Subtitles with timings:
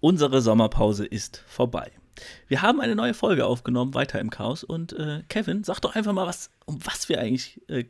[0.00, 1.92] Unsere Sommerpause ist vorbei.
[2.48, 4.64] Wir haben eine neue Folge aufgenommen, weiter im Chaos.
[4.64, 7.84] Und äh, Kevin, sag doch einfach mal, was, um was wir eigentlich äh.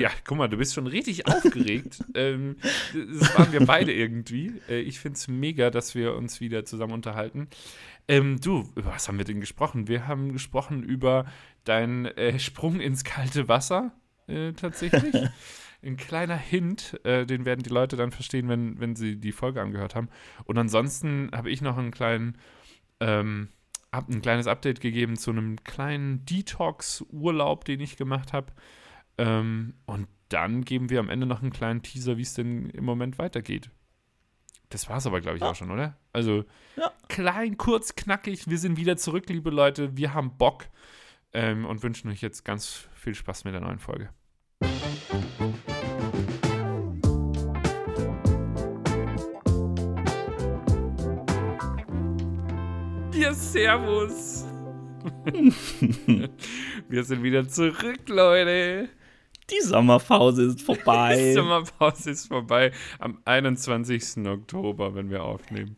[0.00, 2.04] Ja, guck mal, du bist schon richtig aufgeregt.
[2.14, 2.56] ähm,
[2.92, 4.60] das waren wir beide irgendwie.
[4.68, 7.48] Äh, ich finde es mega, dass wir uns wieder zusammen unterhalten.
[8.08, 9.88] Ähm, du, über was haben wir denn gesprochen?
[9.88, 11.26] Wir haben gesprochen über
[11.64, 13.92] deinen äh, Sprung ins kalte Wasser,
[14.26, 15.14] äh, tatsächlich.
[15.84, 19.60] ein kleiner Hint, äh, den werden die Leute dann verstehen, wenn, wenn sie die Folge
[19.60, 20.08] angehört haben.
[20.44, 22.38] Und ansonsten habe ich noch einen kleinen,
[23.00, 23.48] ähm,
[23.92, 28.52] hab ein kleines Update gegeben zu einem kleinen Detox-Urlaub, den ich gemacht habe.
[29.18, 32.84] Ähm, und dann geben wir am Ende noch einen kleinen Teaser, wie es denn im
[32.84, 33.70] Moment weitergeht.
[34.70, 35.50] Das war es aber, glaube ich, ja.
[35.50, 35.96] auch schon, oder?
[36.12, 36.44] Also
[36.76, 36.90] ja.
[37.08, 38.48] klein, kurz, knackig.
[38.48, 39.96] Wir sind wieder zurück, liebe Leute.
[39.96, 40.66] Wir haben Bock
[41.32, 44.10] ähm, und wünschen euch jetzt ganz viel Spaß mit der neuen Folge.
[53.34, 54.44] Servus.
[56.88, 58.88] Wir sind wieder zurück, Leute.
[59.50, 61.16] Die Sommerpause ist vorbei.
[61.18, 62.72] Die Sommerpause ist vorbei.
[62.98, 64.26] Am 21.
[64.26, 65.76] Oktober, wenn wir aufnehmen.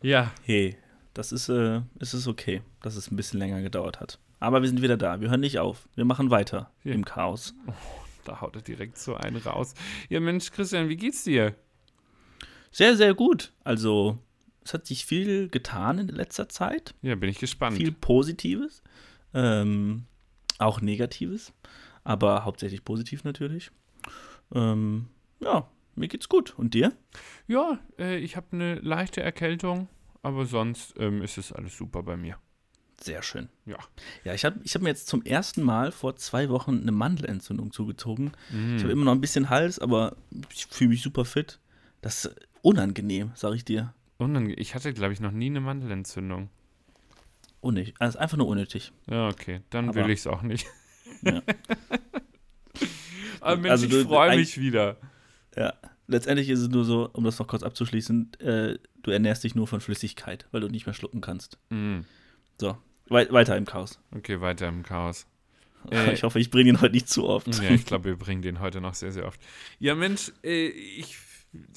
[0.00, 0.32] Ja.
[0.44, 0.76] Hey,
[1.12, 4.18] das ist, äh, ist es okay, dass es ein bisschen länger gedauert hat.
[4.38, 5.20] Aber wir sind wieder da.
[5.20, 5.88] Wir hören nicht auf.
[5.94, 6.94] Wir machen weiter ja.
[6.94, 7.54] im Chaos.
[7.66, 7.72] Oh,
[8.24, 9.74] da haut er direkt so einen raus.
[10.08, 11.54] Ja, Mensch, Christian, wie geht's dir?
[12.70, 13.52] Sehr, sehr gut.
[13.64, 14.18] Also,
[14.70, 16.94] es hat sich viel getan in letzter Zeit.
[17.02, 17.76] Ja, bin ich gespannt.
[17.76, 18.84] Viel Positives,
[19.34, 20.04] ähm,
[20.58, 21.52] auch Negatives,
[22.04, 23.72] aber hauptsächlich positiv natürlich.
[24.54, 25.08] Ähm,
[25.40, 26.56] ja, mir geht's gut.
[26.56, 26.92] Und dir?
[27.48, 29.88] Ja, äh, ich habe eine leichte Erkältung,
[30.22, 32.38] aber sonst ähm, ist es alles super bei mir.
[33.00, 33.48] Sehr schön.
[33.66, 33.78] Ja.
[34.22, 37.72] Ja, ich habe ich hab mir jetzt zum ersten Mal vor zwei Wochen eine Mandelentzündung
[37.72, 38.32] zugezogen.
[38.50, 38.76] Mm.
[38.76, 40.16] Ich habe immer noch ein bisschen Hals, aber
[40.52, 41.58] ich fühle mich super fit.
[42.02, 43.94] Das ist unangenehm, sag ich dir.
[44.20, 46.50] Unange ich hatte, glaube ich, noch nie eine Mandelentzündung.
[47.60, 47.94] Unnötig.
[47.98, 48.92] Also einfach nur unnötig.
[49.08, 49.60] Ja, okay.
[49.70, 50.66] Dann Aber, will ich es auch nicht.
[51.22, 51.42] Ja.
[53.40, 54.96] Aber Mensch, also, ich freue mich wieder.
[55.54, 55.74] Ja.
[56.06, 59.66] Letztendlich ist es nur so, um das noch kurz abzuschließen, äh, du ernährst dich nur
[59.66, 61.58] von Flüssigkeit, weil du nicht mehr schlucken kannst.
[61.68, 62.00] Mm.
[62.58, 63.98] So, we weiter im Chaos.
[64.16, 65.26] Okay, weiter im Chaos.
[65.90, 67.46] Äh, ich hoffe, ich bringe ihn heute nicht zu oft.
[67.62, 69.40] Ja, ich glaube, wir bringen den heute noch sehr, sehr oft.
[69.78, 71.16] Ja, Mensch, äh, ich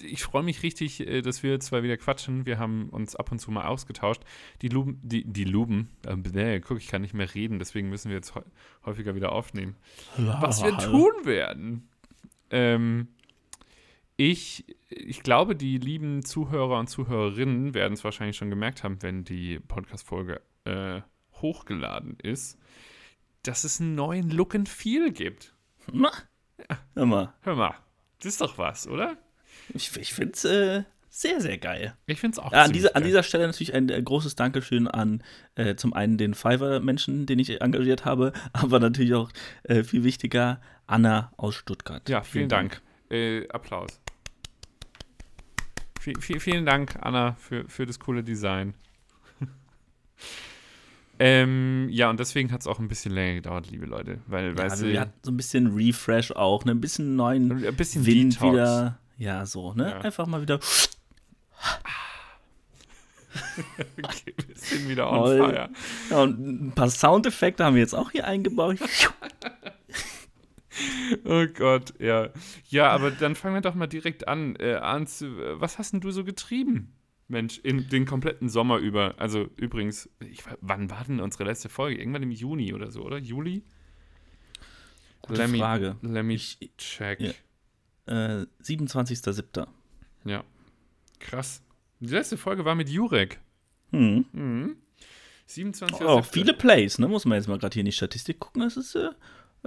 [0.01, 2.45] ich freue mich richtig, äh, dass wir zwei wieder quatschen.
[2.45, 4.21] Wir haben uns ab und zu mal ausgetauscht.
[4.61, 8.15] Die Luben, die, die Luben, äh, guck, ich kann nicht mehr reden, deswegen müssen wir
[8.15, 8.33] jetzt
[8.85, 9.75] häufiger wieder aufnehmen.
[10.17, 11.89] Was wir tun werden.
[12.51, 13.07] Ähm,
[14.15, 19.23] ich, ich glaube, die lieben Zuhörer und Zuhörerinnen werden es wahrscheinlich schon gemerkt haben, wenn
[19.23, 21.01] die Podcast-Folge äh,
[21.41, 22.59] hochgeladen ist,
[23.41, 25.55] dass es einen neuen Look and Feel gibt.
[25.91, 26.11] Na?
[26.69, 26.77] Ja.
[26.93, 27.33] Hör mal.
[27.41, 27.75] Hör mal.
[28.19, 29.17] Das ist doch was, oder?
[29.73, 30.83] Ich, ich finde es äh,
[31.15, 31.93] sehr, sehr geil.
[32.07, 34.87] Ich finde es auch ja, an, dieser, an dieser Stelle natürlich ein äh, großes Dankeschön
[34.87, 35.21] an
[35.53, 39.29] äh, zum einen den Fiverr-Menschen, den ich engagiert habe, aber natürlich auch
[39.61, 42.09] äh, viel wichtiger, Anna aus Stuttgart.
[42.09, 42.81] Ja, vielen, vielen Dank.
[43.09, 43.21] Dank.
[43.21, 44.01] Äh, Applaus.
[45.99, 48.73] V vielen Dank, Anna, für, für das coole Design.
[51.19, 54.19] Ähm, ja, und deswegen hat es auch ein bisschen länger gedauert, liebe Leute.
[54.25, 56.71] Weil, ja, weißt du, wir hatten so ein bisschen Refresh auch, ne?
[56.71, 58.51] ein bisschen neuen ein bisschen Wind Detox.
[58.51, 58.99] wieder.
[59.17, 59.91] Ja, so, ne?
[59.91, 59.99] Ja.
[59.99, 60.59] Einfach mal wieder.
[64.03, 65.69] okay, wir sind wieder on fire.
[66.09, 68.77] Ja, und ein paar Soundeffekte haben wir jetzt auch hier eingebaut.
[71.25, 72.29] oh Gott, ja.
[72.69, 74.55] Ja, aber dann fangen wir doch mal direkt an.
[74.57, 76.95] Äh, Arndt, was hast denn du so getrieben?
[77.27, 79.15] Mensch, in den kompletten Sommer über.
[79.17, 81.99] Also übrigens, ich, wann war denn unsere letzte Folge?
[81.99, 83.17] Irgendwann im Juni oder so, oder?
[83.17, 83.63] Juli?
[85.21, 85.95] Gute let me, Frage.
[86.01, 86.37] Let me
[86.77, 87.21] check.
[87.21, 87.31] Ja
[88.05, 89.67] äh, 27.07.
[90.25, 90.43] Ja.
[91.19, 91.61] Krass.
[91.99, 93.39] Die letzte Folge war mit Jurek.
[93.91, 94.25] Mhm.
[94.31, 94.75] mhm.
[95.45, 96.01] 27.
[96.01, 97.07] Oh, auch viele Plays, ne?
[97.07, 98.61] Muss man jetzt mal gerade hier in die Statistik gucken.
[98.61, 99.09] Das ist äh,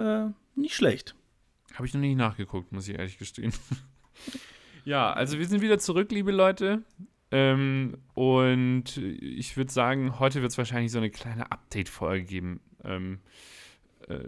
[0.00, 1.14] äh, nicht schlecht.
[1.74, 3.52] Habe ich noch nie nachgeguckt, muss ich ehrlich gestehen.
[4.84, 6.82] ja, also wir sind wieder zurück, liebe Leute.
[7.30, 12.60] Ähm, und ich würde sagen, heute wird es wahrscheinlich so eine kleine Update-Folge geben.
[12.84, 13.20] Ähm,
[14.08, 14.20] äh,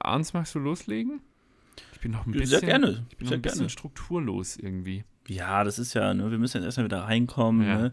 [0.00, 1.20] Arns, magst du loslegen?
[2.02, 3.06] Bin noch ein bisschen, Sehr gerne.
[3.10, 3.70] Ich bin Sehr noch ein bisschen gerne.
[3.70, 5.04] strukturlos irgendwie.
[5.28, 7.66] Ja, das ist ja, ne, wir müssen jetzt erstmal wieder reinkommen.
[7.66, 7.78] Ja.
[7.78, 7.92] Ne?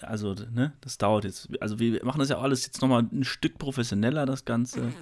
[0.00, 1.48] Also, ne, das dauert jetzt.
[1.60, 4.92] Also, wir machen das ja alles jetzt nochmal ein Stück professioneller, das Ganze.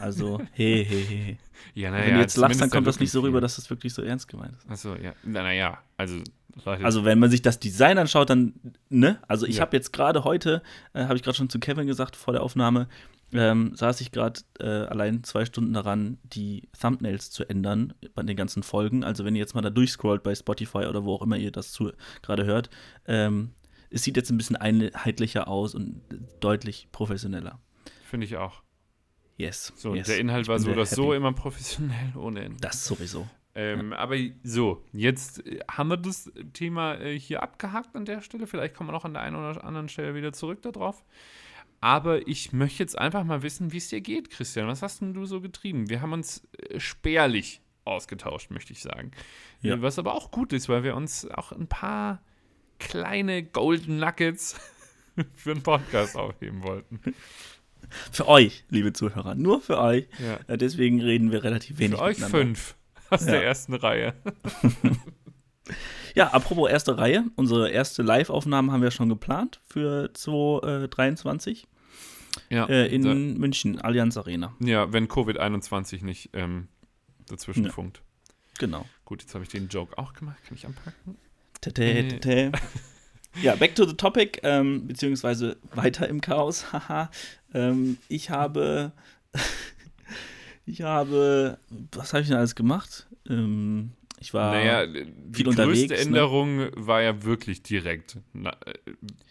[0.00, 1.38] Also, hey, hey, hey.
[1.74, 3.94] Ja, naja, Wenn du jetzt lachst, dann kommt das nicht so rüber, dass das wirklich
[3.94, 4.68] so ernst gemeint ist.
[4.68, 5.14] Achso, ja.
[5.22, 6.22] Naja, also.
[6.64, 8.54] Also wenn man sich das Design anschaut, dann,
[8.88, 9.20] ne?
[9.28, 9.62] Also ich ja.
[9.62, 12.88] habe jetzt gerade heute, äh, habe ich gerade schon zu Kevin gesagt vor der Aufnahme,
[13.32, 18.36] ähm, saß ich gerade äh, allein zwei Stunden daran, die Thumbnails zu ändern bei den
[18.36, 19.04] ganzen Folgen.
[19.04, 21.78] Also wenn ihr jetzt mal da durchscrollt bei Spotify oder wo auch immer ihr das
[22.22, 22.70] gerade hört,
[23.06, 23.50] ähm,
[23.90, 26.02] es sieht jetzt ein bisschen einheitlicher aus und
[26.40, 27.60] deutlich professioneller.
[28.04, 28.62] Finde ich auch.
[29.36, 29.72] Yes.
[29.76, 30.06] So, yes.
[30.06, 32.58] der Inhalt war so oder so immer professionell ohne Ende.
[32.60, 33.26] Das sowieso.
[33.54, 33.98] Ähm, ja.
[33.98, 38.46] Aber so, jetzt äh, haben wir das Thema äh, hier abgehakt an der Stelle.
[38.46, 41.04] Vielleicht kommen wir noch an der einen oder anderen Stelle wieder zurück darauf.
[41.80, 44.66] Aber ich möchte jetzt einfach mal wissen, wie es dir geht, Christian.
[44.66, 45.88] Was hast denn du so getrieben?
[45.88, 49.12] Wir haben uns äh, spärlich ausgetauscht, möchte ich sagen.
[49.62, 49.80] Ja.
[49.80, 52.22] Was aber auch gut ist, weil wir uns auch ein paar
[52.78, 54.56] kleine Golden Nuggets
[55.34, 57.00] für einen Podcast aufheben wollten.
[58.12, 60.06] Für euch, liebe Zuhörer, nur für euch.
[60.18, 60.38] Ja.
[60.46, 61.98] Äh, deswegen reden wir relativ wenig.
[61.98, 62.76] Für euch fünf
[63.08, 63.32] aus ja.
[63.32, 64.14] der ersten Reihe.
[66.14, 67.24] ja, apropos erste Reihe.
[67.36, 71.66] Unsere erste Live-Aufnahme haben wir schon geplant für 2023.
[72.48, 74.54] Ja, äh, in da, München, Allianz Arena.
[74.60, 76.68] Ja, wenn Covid-21 nicht ähm,
[77.28, 77.70] dazwischen ja.
[77.70, 78.02] funkt.
[78.58, 78.84] Genau.
[79.04, 80.38] Gut, jetzt habe ich den Joke auch gemacht.
[80.46, 81.16] Kann ich anpacken?
[81.60, 82.52] Tete, tete.
[83.42, 86.72] Ja, back to the topic, ähm, beziehungsweise weiter im Chaos.
[86.72, 87.10] Haha.
[87.54, 88.92] ähm, ich habe.
[90.66, 91.58] ich habe.
[91.92, 93.08] Was habe ich denn alles gemacht?
[93.28, 94.86] Ähm, ich war naja,
[95.32, 95.80] viel unterwegs.
[95.80, 96.00] Die größte ne?
[96.00, 96.70] Änderung ne?
[96.74, 98.50] war ja wirklich direkt äh,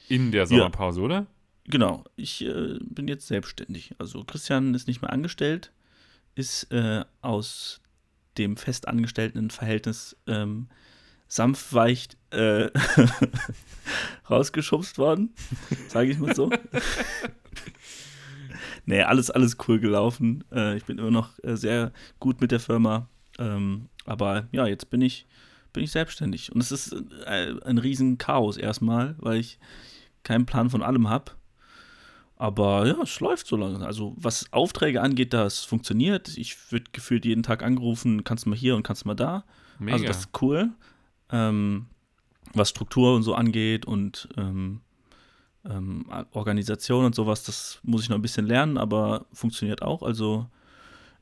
[0.07, 1.05] in der Sommerpause, ja.
[1.05, 1.27] oder?
[1.69, 2.03] Genau.
[2.15, 3.93] Ich äh, bin jetzt selbstständig.
[3.99, 5.71] Also Christian ist nicht mehr angestellt,
[6.35, 7.81] ist äh, aus
[8.37, 10.67] dem festangestellten Verhältnis ähm,
[11.27, 11.75] sanft
[12.31, 12.69] äh,
[14.29, 15.33] rausgeschubst worden,
[15.87, 16.49] sage ich mal so.
[18.85, 20.43] nee, alles, alles cool gelaufen.
[20.51, 23.07] Äh, ich bin immer noch äh, sehr gut mit der Firma.
[23.37, 25.27] Ähm, aber ja, jetzt bin ich,
[25.71, 26.51] bin ich selbstständig.
[26.51, 26.95] Und es ist
[27.27, 29.59] äh, ein riesen Chaos erstmal, weil ich
[30.23, 31.33] keinen Plan von allem habe.
[32.39, 33.85] Aber ja, es läuft so lange.
[33.85, 36.35] Also was Aufträge angeht, das funktioniert.
[36.37, 39.43] Ich würde gefühlt jeden Tag angerufen, kannst du mal hier und kannst du mal da.
[39.77, 39.93] Mega.
[39.93, 40.71] Also das ist cool
[41.31, 41.87] ähm,
[42.53, 44.81] was Struktur und so angeht und ähm,
[45.65, 50.03] ähm, Organisation und sowas, das muss ich noch ein bisschen lernen, aber funktioniert auch.
[50.03, 50.47] Also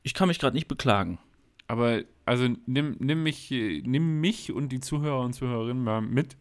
[0.02, 1.18] ich kann mich gerade nicht beklagen.
[1.66, 6.36] Aber also nimm, nimm, mich, nimm mich und die Zuhörer und Zuhörerinnen mal mit.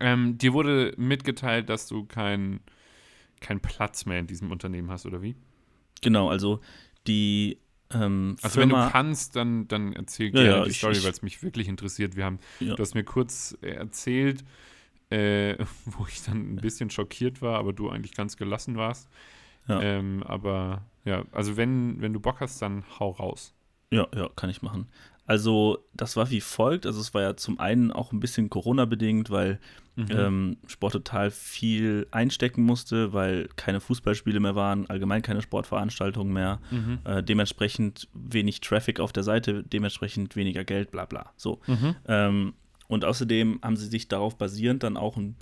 [0.00, 2.04] Ähm, dir wurde mitgeteilt, dass du
[3.42, 5.36] keinen kein Platz mehr in diesem Unternehmen hast, oder wie?
[6.00, 6.60] Genau, also
[7.06, 7.58] die
[7.90, 11.10] ähm, also Firma, wenn du kannst, dann, dann erzähl gerne ja, die ich, Story, weil
[11.10, 12.16] es mich wirklich interessiert.
[12.16, 12.74] Wir haben, ja.
[12.74, 14.44] du hast mir kurz erzählt,
[15.10, 19.08] äh, wo ich dann ein bisschen schockiert war, aber du eigentlich ganz gelassen warst.
[19.68, 19.80] Ja.
[19.80, 23.54] Ähm, aber ja, also wenn, wenn du Bock hast, dann hau raus.
[23.90, 24.86] Ja, ja, kann ich machen.
[25.26, 26.86] Also, das war wie folgt.
[26.86, 29.60] Also, es war ja zum einen auch ein bisschen Corona-bedingt, weil
[29.96, 30.06] mhm.
[30.10, 36.60] ähm, Sport total viel einstecken musste, weil keine Fußballspiele mehr waren, allgemein keine Sportveranstaltungen mehr.
[36.70, 36.98] Mhm.
[37.04, 41.32] Äh, dementsprechend wenig Traffic auf der Seite, dementsprechend weniger Geld, bla bla.
[41.36, 41.60] So.
[41.66, 41.96] Mhm.
[42.06, 42.52] Ähm,
[42.88, 45.36] und außerdem haben sie sich darauf basierend dann auch ein,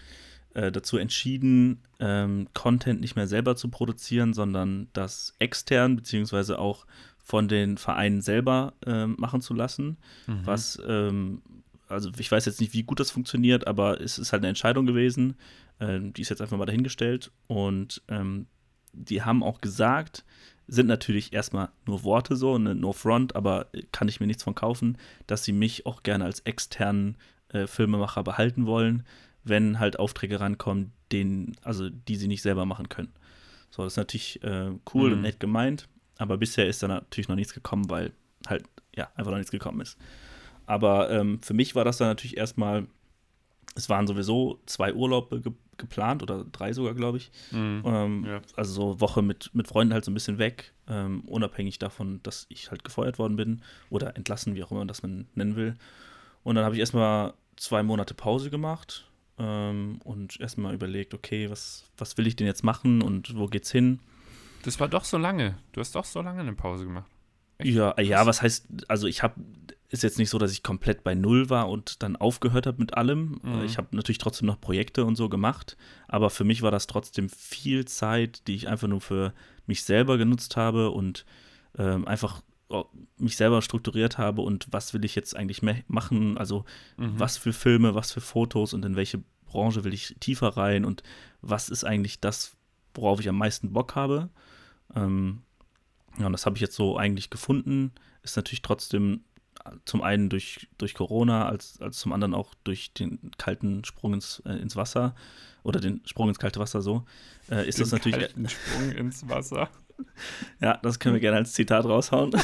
[0.54, 6.86] äh, dazu entschieden, ähm, Content nicht mehr selber zu produzieren, sondern das extern, beziehungsweise auch
[7.30, 9.98] von den Vereinen selber äh, machen zu lassen.
[10.26, 10.40] Mhm.
[10.46, 11.42] Was, ähm,
[11.86, 14.84] also ich weiß jetzt nicht, wie gut das funktioniert, aber es ist halt eine Entscheidung
[14.84, 15.36] gewesen.
[15.78, 17.30] Ähm, die ist jetzt einfach mal dahingestellt.
[17.46, 18.48] Und ähm,
[18.92, 20.24] die haben auch gesagt,
[20.66, 24.56] sind natürlich erstmal nur Worte so, ne, no front, aber kann ich mir nichts von
[24.56, 24.98] kaufen,
[25.28, 27.16] dass sie mich auch gerne als externen
[27.50, 29.04] äh, Filmemacher behalten wollen,
[29.44, 33.12] wenn halt Aufträge rankommen, denen, also die sie nicht selber machen können.
[33.70, 35.12] So, das ist natürlich äh, cool mhm.
[35.12, 35.86] und nett gemeint.
[36.20, 38.12] Aber bisher ist da natürlich noch nichts gekommen, weil
[38.46, 39.98] halt, ja, einfach noch nichts gekommen ist.
[40.66, 42.86] Aber ähm, für mich war das dann natürlich erstmal,
[43.74, 47.30] es waren sowieso zwei Urlaube ge geplant oder drei sogar, glaube ich.
[47.52, 48.42] Mhm, ähm, ja.
[48.54, 52.44] Also so Woche mit, mit Freunden halt so ein bisschen weg, ähm, unabhängig davon, dass
[52.50, 55.76] ich halt gefeuert worden bin oder entlassen, wie auch immer das man nennen will.
[56.42, 59.08] Und dann habe ich erstmal zwei Monate Pause gemacht
[59.38, 63.72] ähm, und erstmal überlegt, okay, was, was will ich denn jetzt machen und wo geht's
[63.72, 64.00] hin?
[64.62, 65.58] Das war doch so lange.
[65.72, 67.10] Du hast doch so lange eine Pause gemacht.
[67.58, 67.74] Echt?
[67.74, 69.34] Ja, ja, was heißt, also ich habe,
[69.88, 72.94] ist jetzt nicht so, dass ich komplett bei Null war und dann aufgehört habe mit
[72.94, 73.40] allem.
[73.42, 73.64] Mhm.
[73.64, 75.76] Ich habe natürlich trotzdem noch Projekte und so gemacht,
[76.08, 79.34] aber für mich war das trotzdem viel Zeit, die ich einfach nur für
[79.66, 81.24] mich selber genutzt habe und
[81.78, 82.84] ähm, einfach oh,
[83.18, 86.64] mich selber strukturiert habe und was will ich jetzt eigentlich machen, also
[86.96, 87.18] mhm.
[87.18, 91.02] was für Filme, was für Fotos und in welche Branche will ich tiefer rein und
[91.42, 92.56] was ist eigentlich das,
[92.94, 94.30] worauf ich am meisten Bock habe.
[94.94, 95.42] Ähm,
[96.18, 97.92] ja, und das habe ich jetzt so eigentlich gefunden.
[98.22, 99.24] Ist natürlich trotzdem
[99.84, 104.42] zum einen durch, durch Corona, als, als zum anderen auch durch den kalten Sprung ins,
[104.46, 105.14] äh, ins Wasser
[105.62, 107.04] oder den Sprung ins kalte Wasser so,
[107.50, 108.18] äh, ist den das natürlich.
[108.18, 109.68] Kalten Sprung ins Wasser.
[110.60, 112.32] ja, das können wir gerne als Zitat raushauen.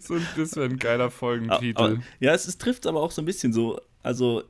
[0.00, 1.80] so, das wäre ein geiler Folgentitel.
[1.80, 3.80] Aber, ja, es, es trifft aber auch so ein bisschen so.
[4.02, 4.42] Also,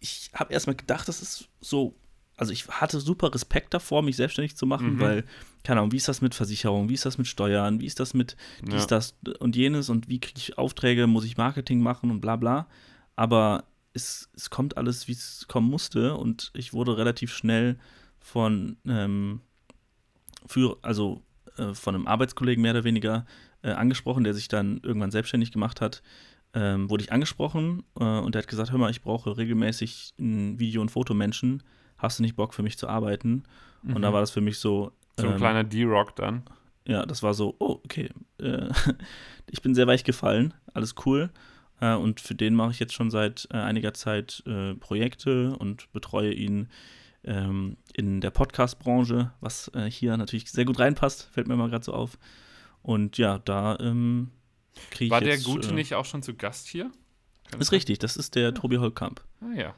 [0.00, 1.94] ich habe erstmal gedacht, das ist so
[2.40, 5.00] also ich hatte super Respekt davor, mich selbstständig zu machen, mhm.
[5.00, 5.24] weil,
[5.62, 8.14] keine Ahnung, wie ist das mit Versicherung, wie ist das mit Steuern, wie ist das
[8.14, 8.86] mit dies, ja.
[8.86, 12.66] das und jenes und wie kriege ich Aufträge, muss ich Marketing machen und bla bla.
[13.14, 17.78] Aber es, es kommt alles, wie es kommen musste und ich wurde relativ schnell
[18.20, 19.42] von, ähm,
[20.46, 21.22] für, also
[21.58, 23.26] äh, von einem Arbeitskollegen mehr oder weniger
[23.60, 26.02] äh, angesprochen, der sich dann irgendwann selbstständig gemacht hat.
[26.54, 30.58] Ähm, wurde ich angesprochen äh, und der hat gesagt, hör mal, ich brauche regelmäßig einen
[30.58, 31.62] Video- und Fotomenschen,
[32.00, 33.44] hast du nicht Bock für mich zu arbeiten?
[33.82, 33.96] Mhm.
[33.96, 34.14] Und da mhm.
[34.14, 34.92] war das für mich so.
[35.18, 36.42] So ein ähm, kleiner D-Rock dann.
[36.86, 38.10] Ja, das war so, oh, okay.
[38.38, 38.68] Äh,
[39.50, 41.30] ich bin sehr weich gefallen, alles cool.
[41.80, 45.92] Äh, und für den mache ich jetzt schon seit äh, einiger Zeit äh, Projekte und
[45.92, 46.68] betreue ihn
[47.24, 51.84] ähm, in der Podcast-Branche, was äh, hier natürlich sehr gut reinpasst, fällt mir mal gerade
[51.84, 52.18] so auf.
[52.82, 54.30] Und ja, da ähm,
[54.90, 55.10] kriege ich.
[55.10, 56.90] War jetzt, der Gute äh, nicht auch schon zu Gast hier?
[57.50, 58.54] Kann ist richtig, das ist der.
[58.54, 59.22] Tobi Holkamp.
[59.40, 59.74] Ah ja.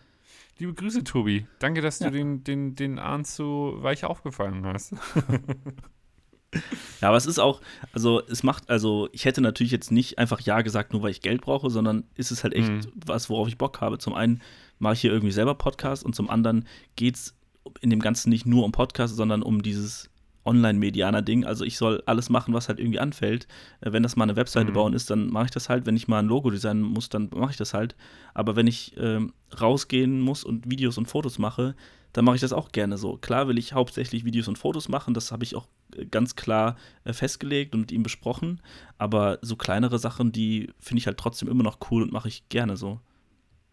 [0.58, 1.46] Liebe Grüße, Tobi.
[1.58, 2.10] Danke, dass ja.
[2.10, 4.92] du den, den, den Arndt so weich aufgefangen hast.
[7.00, 7.60] ja, aber es ist auch,
[7.92, 11.22] also es macht, also ich hätte natürlich jetzt nicht einfach Ja gesagt, nur weil ich
[11.22, 12.80] Geld brauche, sondern ist es halt echt mhm.
[12.94, 13.98] was, worauf ich Bock habe.
[13.98, 14.42] Zum einen
[14.78, 16.66] mache ich hier irgendwie selber Podcast und zum anderen
[16.96, 17.34] geht es
[17.80, 20.10] in dem Ganzen nicht nur um Podcast, sondern um dieses
[20.44, 21.44] Online-Medianer-Ding.
[21.44, 23.46] Also ich soll alles machen, was halt irgendwie anfällt.
[23.80, 24.74] Äh, wenn das mal eine Webseite mhm.
[24.74, 25.86] bauen ist, dann mache ich das halt.
[25.86, 27.96] Wenn ich mal ein Logo designen muss, dann mache ich das halt.
[28.34, 31.74] Aber wenn ich ähm, rausgehen muss und Videos und Fotos mache,
[32.12, 33.16] dann mache ich das auch gerne so.
[33.16, 36.76] Klar will ich hauptsächlich Videos und Fotos machen, das habe ich auch äh, ganz klar
[37.04, 38.60] äh, festgelegt und mit ihm besprochen.
[38.98, 42.48] Aber so kleinere Sachen, die finde ich halt trotzdem immer noch cool und mache ich
[42.48, 43.00] gerne so.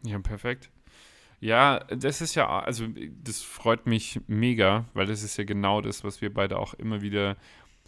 [0.04, 0.72] Ja, perfekt.
[1.40, 2.86] Ja, das ist ja, also
[3.24, 7.02] das freut mich mega, weil das ist ja genau das, was wir beide auch immer
[7.02, 7.38] wieder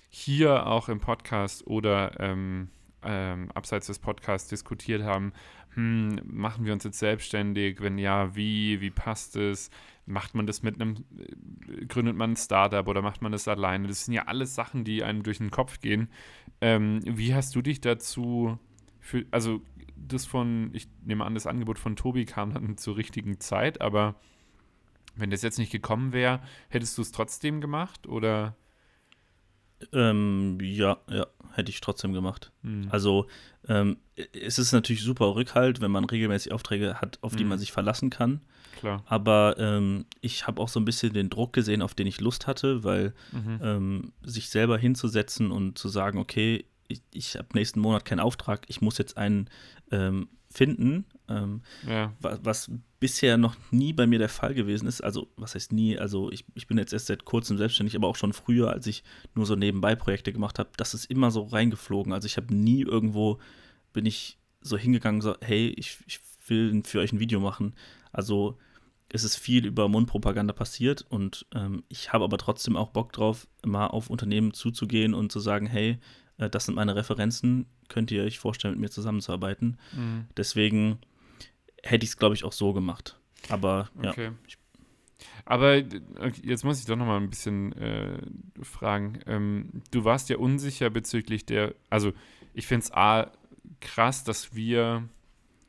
[0.10, 2.70] hier auch im Podcast oder ähm,
[3.04, 5.34] ähm, abseits des Podcasts diskutiert haben.
[5.74, 7.82] Hm, machen wir uns jetzt selbstständig?
[7.82, 8.82] Wenn ja, wie?
[8.82, 9.70] Wie passt es?
[10.06, 13.88] Macht man das mit einem, äh, gründet man ein Startup oder macht man das alleine?
[13.88, 16.10] Das sind ja alles Sachen, die einem durch den Kopf gehen.
[16.60, 18.60] Ähm, wie hast du dich dazu,
[19.00, 19.62] für, also
[20.08, 24.16] das von, ich nehme an, das Angebot von Tobi kam dann zur richtigen Zeit, aber
[25.16, 28.56] wenn das jetzt nicht gekommen wäre, hättest du es trotzdem gemacht oder?
[29.94, 32.52] Ähm, ja, ja, hätte ich trotzdem gemacht.
[32.62, 32.88] Mhm.
[32.92, 33.26] Also
[33.68, 37.50] ähm, es ist natürlich super Rückhalt, wenn man regelmäßig Aufträge hat, auf die mhm.
[37.50, 38.42] man sich verlassen kann.
[38.80, 39.04] Klar.
[39.06, 42.48] Aber ähm, ich habe auch so ein bisschen den Druck gesehen, auf den ich Lust
[42.48, 43.60] hatte, weil mhm.
[43.62, 48.66] ähm, sich selber hinzusetzen und zu sagen, okay, ich, ich habe nächsten Monat keinen Auftrag,
[48.68, 49.50] ich muss jetzt einen
[49.92, 52.14] ähm, finden, ähm, ja.
[52.20, 55.02] was, was, bisher noch nie bei mir der Fall gewesen ist.
[55.02, 55.98] Also, was heißt nie?
[55.98, 59.04] Also, ich, ich bin jetzt erst seit kurzem selbstständig, aber auch schon früher, als ich
[59.34, 62.14] nur so nebenbei Projekte gemacht habe, das ist immer so reingeflogen.
[62.14, 63.40] Also, ich habe nie irgendwo,
[63.92, 67.74] bin ich so hingegangen, so, hey, ich, ich will für euch ein Video machen.
[68.12, 68.60] Also,
[69.10, 73.48] es ist viel über Mundpropaganda passiert und ähm, ich habe aber trotzdem auch Bock drauf,
[73.66, 76.00] mal auf Unternehmen zuzugehen und zu sagen, hey,
[76.50, 79.78] das sind meine Referenzen, könnt ihr euch vorstellen, mit mir zusammenzuarbeiten.
[79.94, 80.26] Mhm.
[80.38, 81.00] Deswegen
[81.84, 83.20] hätte ich es, glaube ich, auch so gemacht.
[83.50, 84.12] Aber ja.
[84.12, 84.32] Okay.
[85.46, 88.20] Aber jetzt muss ich doch noch mal ein bisschen äh,
[88.62, 89.20] fragen.
[89.26, 92.14] Ähm, du warst ja unsicher bezüglich der, also
[92.54, 93.32] ich finde es A
[93.80, 95.08] krass, dass wir,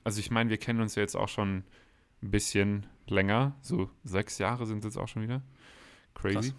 [0.05, 1.65] also ich meine, wir kennen uns ja jetzt auch schon
[2.23, 5.43] ein bisschen länger, so sechs Jahre sind es jetzt auch schon wieder.
[6.15, 6.53] Crazy.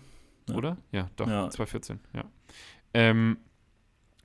[0.50, 0.56] Ja.
[0.56, 0.78] Oder?
[0.92, 1.50] Ja, doch, ja.
[1.50, 2.26] 2014, ja.
[2.94, 3.38] Ähm,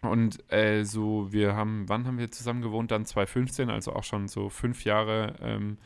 [0.03, 2.91] und äh, so, wir haben, wann haben wir zusammen gewohnt?
[2.91, 5.79] Dann 2015, also auch schon so fünf Jahre ähm,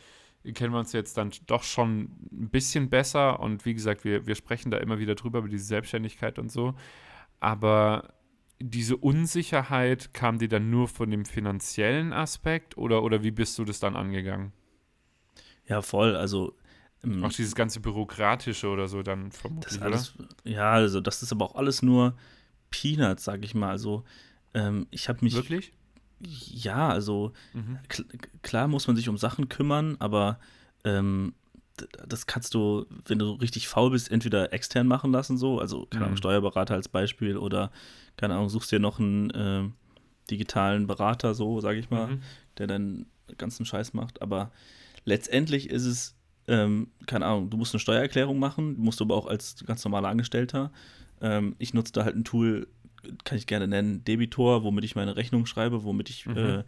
[0.55, 3.41] kennen wir uns jetzt dann doch schon ein bisschen besser.
[3.41, 6.75] Und wie gesagt, wir, wir sprechen da immer wieder drüber, über diese Selbstständigkeit und so.
[7.41, 8.15] Aber
[8.61, 13.65] diese Unsicherheit, kam die dann nur von dem finanziellen Aspekt oder, oder wie bist du
[13.65, 14.53] das dann angegangen?
[15.67, 16.17] Ja, voll.
[16.17, 16.55] Also
[17.03, 20.15] ähm, auch dieses ganze Bürokratische oder so dann vermutlich, alles,
[20.45, 22.15] Ja, also das ist aber auch alles nur
[22.73, 23.71] Peanuts, sag ich mal.
[23.71, 24.03] Also
[24.55, 25.35] ähm, ich habe mich.
[25.35, 25.73] Wirklich?
[26.25, 27.79] Ja, also mhm.
[27.89, 28.05] kl
[28.43, 30.39] klar muss man sich um Sachen kümmern, aber
[30.85, 31.35] ähm,
[32.07, 36.05] das kannst du, wenn du richtig faul bist, entweder extern machen lassen, so, also keine
[36.05, 36.19] Ahnung, mhm.
[36.19, 37.71] Steuerberater als Beispiel oder
[38.17, 39.69] keine Ahnung, suchst dir noch einen äh,
[40.31, 42.23] digitalen Berater, so, sage ich mal, mhm.
[42.59, 43.07] der dann
[43.39, 44.23] ganzen Scheiß macht.
[44.23, 44.53] Aber
[45.05, 46.15] letztendlich ist es,
[46.47, 50.09] ähm, keine Ahnung, du musst eine Steuererklärung machen, musst du aber auch als ganz normaler
[50.09, 50.71] Angestellter.
[51.23, 52.67] Ähm, ich nutze da halt ein Tool,
[53.25, 56.37] kann ich gerne nennen, Debitor, womit ich meine Rechnung schreibe, womit ich mhm.
[56.37, 56.65] äh,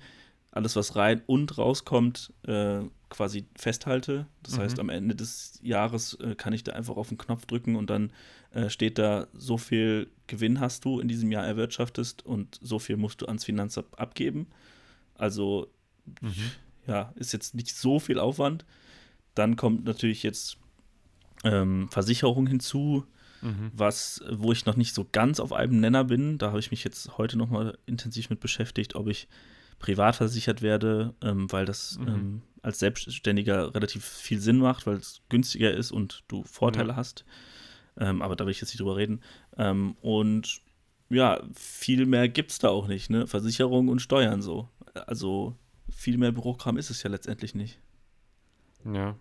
[0.50, 4.26] alles, was rein und rauskommt, äh, quasi festhalte.
[4.42, 4.62] Das mhm.
[4.62, 7.90] heißt, am Ende des Jahres äh, kann ich da einfach auf den Knopf drücken und
[7.90, 8.12] dann
[8.52, 12.96] äh, steht da, so viel Gewinn hast du in diesem Jahr erwirtschaftest und so viel
[12.96, 14.46] musst du ans Finanzamt abgeben.
[15.16, 15.68] Also,
[16.20, 16.52] mhm.
[16.86, 18.64] ja, ist jetzt nicht so viel Aufwand.
[19.34, 20.56] Dann kommt natürlich jetzt
[21.42, 23.04] ähm, Versicherung hinzu,
[23.44, 23.70] mhm.
[23.72, 26.38] was, wo ich noch nicht so ganz auf einem Nenner bin.
[26.38, 29.28] Da habe ich mich jetzt heute noch mal intensiv mit beschäftigt, ob ich
[29.78, 32.08] privat versichert werde, ähm, weil das mhm.
[32.08, 36.96] ähm, als Selbstständiger relativ viel Sinn macht, weil es günstiger ist und du Vorteile ja.
[36.96, 37.24] hast.
[37.98, 39.20] Ähm, aber da will ich jetzt nicht drüber reden.
[39.56, 40.62] Ähm, und
[41.10, 43.26] ja, viel mehr gibt es da auch nicht, ne?
[43.26, 44.68] Versicherung und Steuern so.
[45.06, 45.54] Also
[45.90, 47.78] viel mehr Bürokram ist es ja letztendlich nicht.
[48.84, 49.16] Ja.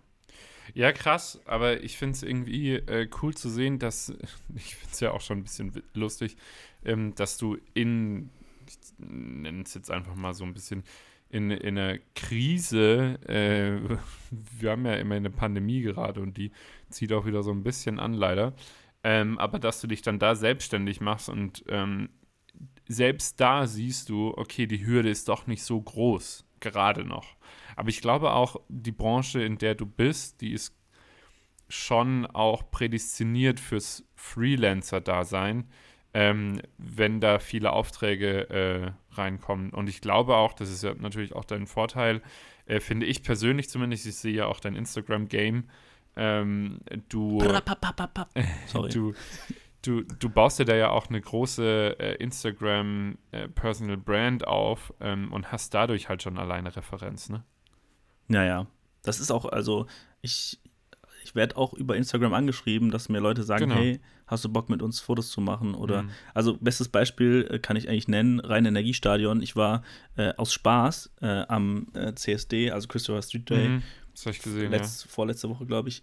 [0.72, 4.10] Ja, krass, aber ich finde es irgendwie äh, cool zu sehen, dass,
[4.54, 6.36] ich finde es ja auch schon ein bisschen lustig,
[6.84, 8.30] ähm, dass du in,
[8.66, 10.82] ich nenne es jetzt einfach mal so ein bisschen,
[11.28, 13.96] in, in einer Krise, äh,
[14.60, 16.52] wir haben ja immer eine Pandemie gerade und die
[16.90, 18.54] zieht auch wieder so ein bisschen an, leider,
[19.02, 22.08] ähm, aber dass du dich dann da selbstständig machst und ähm,
[22.86, 27.36] selbst da siehst du, okay, die Hürde ist doch nicht so groß, gerade noch.
[27.76, 30.76] Aber ich glaube auch, die Branche, in der du bist, die ist
[31.68, 35.68] schon auch prädestiniert fürs Freelancer-Dasein,
[36.12, 39.70] ähm, wenn da viele Aufträge äh, reinkommen.
[39.70, 42.22] Und ich glaube auch, das ist ja natürlich auch dein Vorteil,
[42.66, 45.68] äh, finde ich persönlich zumindest, ich sehe ja auch dein Instagram-Game,
[46.16, 47.38] ähm, du,
[48.92, 49.14] du,
[49.86, 54.92] du, du baust dir da ja auch eine große äh, Instagram äh, Personal Brand auf
[55.00, 57.44] ähm, und hast dadurch halt schon alleine Referenz, ne?
[58.26, 58.66] Naja,
[59.02, 59.86] das ist auch, also
[60.22, 60.60] ich,
[61.22, 63.80] ich werde auch über Instagram angeschrieben, dass mir Leute sagen, genau.
[63.80, 65.74] hey, hast du Bock mit uns Fotos zu machen?
[65.74, 66.10] Oder, mhm.
[66.32, 69.42] also bestes Beispiel äh, kann ich eigentlich nennen, rein Energiestadion.
[69.42, 69.82] Ich war
[70.16, 73.68] äh, aus Spaß äh, am äh, CSD, also Christopher Street Day.
[73.68, 73.82] Mhm.
[74.12, 75.10] Das habe ich gesehen, letzt, ja.
[75.10, 76.02] Vorletzte Woche, glaube ich.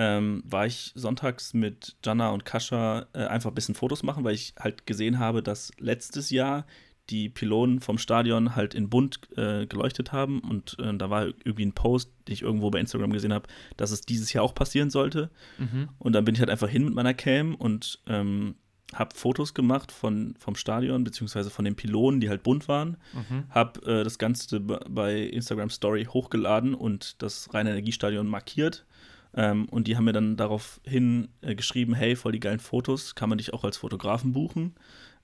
[0.00, 4.34] Ähm, war ich sonntags mit Jana und Kascha äh, einfach ein bisschen Fotos machen, weil
[4.34, 6.66] ich halt gesehen habe, dass letztes Jahr
[7.10, 10.40] die Pylonen vom Stadion halt in bunt äh, geleuchtet haben.
[10.40, 13.90] Und äh, da war irgendwie ein Post, den ich irgendwo bei Instagram gesehen habe, dass
[13.90, 15.30] es dieses Jahr auch passieren sollte.
[15.58, 15.88] Mhm.
[15.98, 18.56] Und dann bin ich halt einfach hin mit meiner Cam und ähm,
[18.94, 22.96] habe Fotos gemacht von, vom Stadion, beziehungsweise von den Pylonen, die halt bunt waren.
[23.12, 23.44] Mhm.
[23.50, 28.86] Habe äh, das Ganze bei Instagram Story hochgeladen und das Rhein-Energiestadion markiert.
[29.34, 33.28] Ähm, und die haben mir dann daraufhin äh, geschrieben, hey, voll die geilen Fotos, kann
[33.28, 34.74] man dich auch als Fotografen buchen?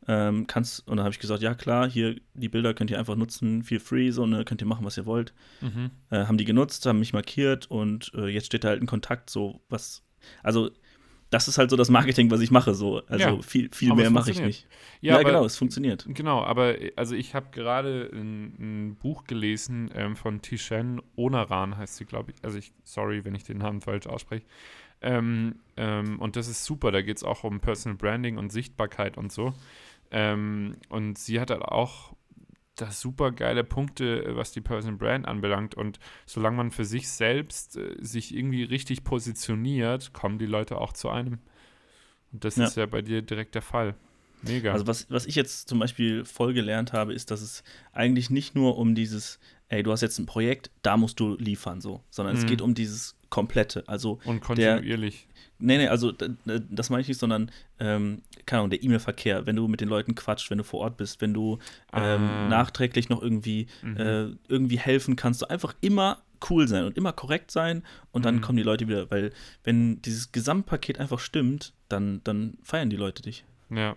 [0.06, 3.16] Ähm, kannst, und dann habe ich gesagt, ja klar, hier die Bilder könnt ihr einfach
[3.16, 5.32] nutzen, feel free, so, ne, könnt ihr machen, was ihr wollt.
[5.62, 5.90] Mhm.
[6.10, 9.30] Äh, haben die genutzt, haben mich markiert und äh, jetzt steht da halt in Kontakt,
[9.30, 10.04] so was,
[10.42, 10.70] also
[11.34, 13.02] das ist halt so das Marketing, was ich mache, so.
[13.08, 14.68] Also ja, viel, viel mehr mache ich nicht.
[15.00, 16.06] Ja, ja aber, genau, es funktioniert.
[16.08, 21.96] Genau, aber also ich habe gerade ein, ein, Buch gelesen ähm, von Tishen Onaran, heißt
[21.96, 22.44] sie, glaube ich.
[22.44, 24.44] Also ich, sorry, wenn ich den Namen falsch ausspreche.
[25.02, 29.18] Ähm, ähm, und das ist super, da geht es auch um Personal Branding und Sichtbarkeit
[29.18, 29.54] und so.
[30.12, 32.14] Ähm, und sie hat halt auch
[32.76, 35.74] da super geile Punkte, was die Personal Brand anbelangt.
[35.74, 40.92] Und solange man für sich selbst äh, sich irgendwie richtig positioniert, kommen die Leute auch
[40.92, 41.38] zu einem.
[42.32, 42.64] Und das ja.
[42.64, 43.94] ist ja bei dir direkt der Fall.
[44.42, 44.72] Mega.
[44.72, 48.54] Also was, was ich jetzt zum Beispiel voll gelernt habe, ist, dass es eigentlich nicht
[48.54, 52.34] nur um dieses, ey, du hast jetzt ein Projekt, da musst du liefern, so, sondern
[52.34, 52.42] mhm.
[52.42, 53.82] es geht um dieses Komplette.
[53.88, 55.26] Also und kontinuierlich.
[55.26, 59.54] Der, Nee, nee, also das meine ich nicht, sondern, ähm, keine Ahnung, der E-Mail-Verkehr, wenn
[59.54, 61.58] du mit den Leuten quatscht, wenn du vor Ort bist, wenn du
[61.92, 62.48] ähm, ah.
[62.48, 63.96] nachträglich noch irgendwie, mhm.
[63.96, 68.36] äh, irgendwie helfen kannst, du einfach immer cool sein und immer korrekt sein und dann
[68.36, 68.40] mhm.
[68.40, 73.22] kommen die Leute wieder, weil wenn dieses Gesamtpaket einfach stimmt, dann, dann feiern die Leute
[73.22, 73.44] dich.
[73.70, 73.96] Ja.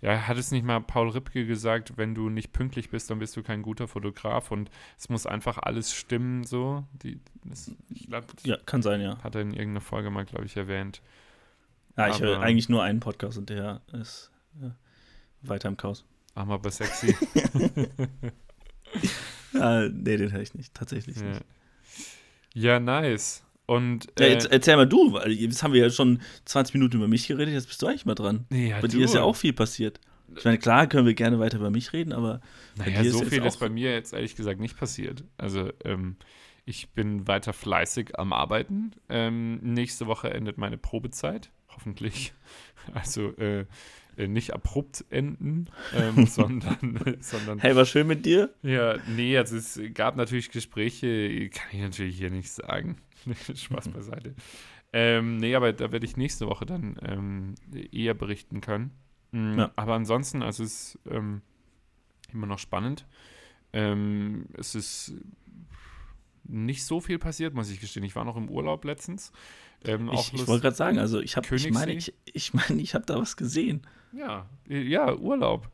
[0.00, 3.36] Ja, hat es nicht mal Paul Ripke gesagt, wenn du nicht pünktlich bist, dann bist
[3.36, 6.84] du kein guter Fotograf und es muss einfach alles stimmen, so.
[7.02, 9.18] Die, das, ich glaub, ja, kann sein, ja.
[9.22, 11.00] Hat er in irgendeiner Folge mal, glaube ich, erwähnt.
[11.96, 14.74] Ja, ich höre eigentlich nur einen Podcast und der ist ja,
[15.42, 16.04] weiter im Chaos.
[16.34, 17.14] Arm aber sexy.
[19.54, 21.22] ah, nee, den höre ich nicht, tatsächlich ja.
[21.24, 21.44] nicht.
[22.54, 23.44] Ja, nice.
[23.66, 26.96] Und, ja, jetzt, äh, erzähl mal du, weil jetzt haben wir ja schon 20 Minuten
[26.96, 28.46] über mich geredet, jetzt bist du eigentlich mal dran.
[28.50, 28.98] Ja, bei du.
[28.98, 30.00] dir ist ja auch viel passiert.
[30.36, 32.40] Ich meine, klar können wir gerne weiter über mich reden, aber
[32.76, 35.24] naja, so ist viel ist bei mir jetzt ehrlich gesagt nicht passiert.
[35.38, 36.16] Also ähm,
[36.64, 38.92] ich bin weiter fleißig am Arbeiten.
[39.08, 42.32] Ähm, nächste Woche endet meine Probezeit, hoffentlich.
[42.92, 43.66] Also äh, äh,
[44.16, 47.58] nicht abrupt enden, ähm, sondern, sondern.
[47.58, 48.50] Hey, war schön mit dir?
[48.62, 52.96] Ja, nee, also es gab natürlich Gespräche, kann ich natürlich hier nicht sagen.
[53.54, 54.34] Spaß beiseite.
[54.92, 57.54] Ähm, nee, aber da werde ich nächste Woche dann ähm,
[57.90, 58.92] eher berichten können.
[59.32, 59.72] Mhm, ja.
[59.76, 61.42] Aber ansonsten, also es ist ähm,
[62.32, 63.06] immer noch spannend.
[63.72, 65.14] Ähm, es ist
[66.44, 68.04] nicht so viel passiert, muss ich gestehen.
[68.04, 69.32] Ich war noch im Urlaub letztens.
[69.84, 72.94] Ähm, ich, ich wollte gerade sagen, also ich habe, ich meine, ich, ich, mein, ich
[72.94, 73.82] habe da was gesehen.
[74.12, 75.70] Ja, ja, Urlaub.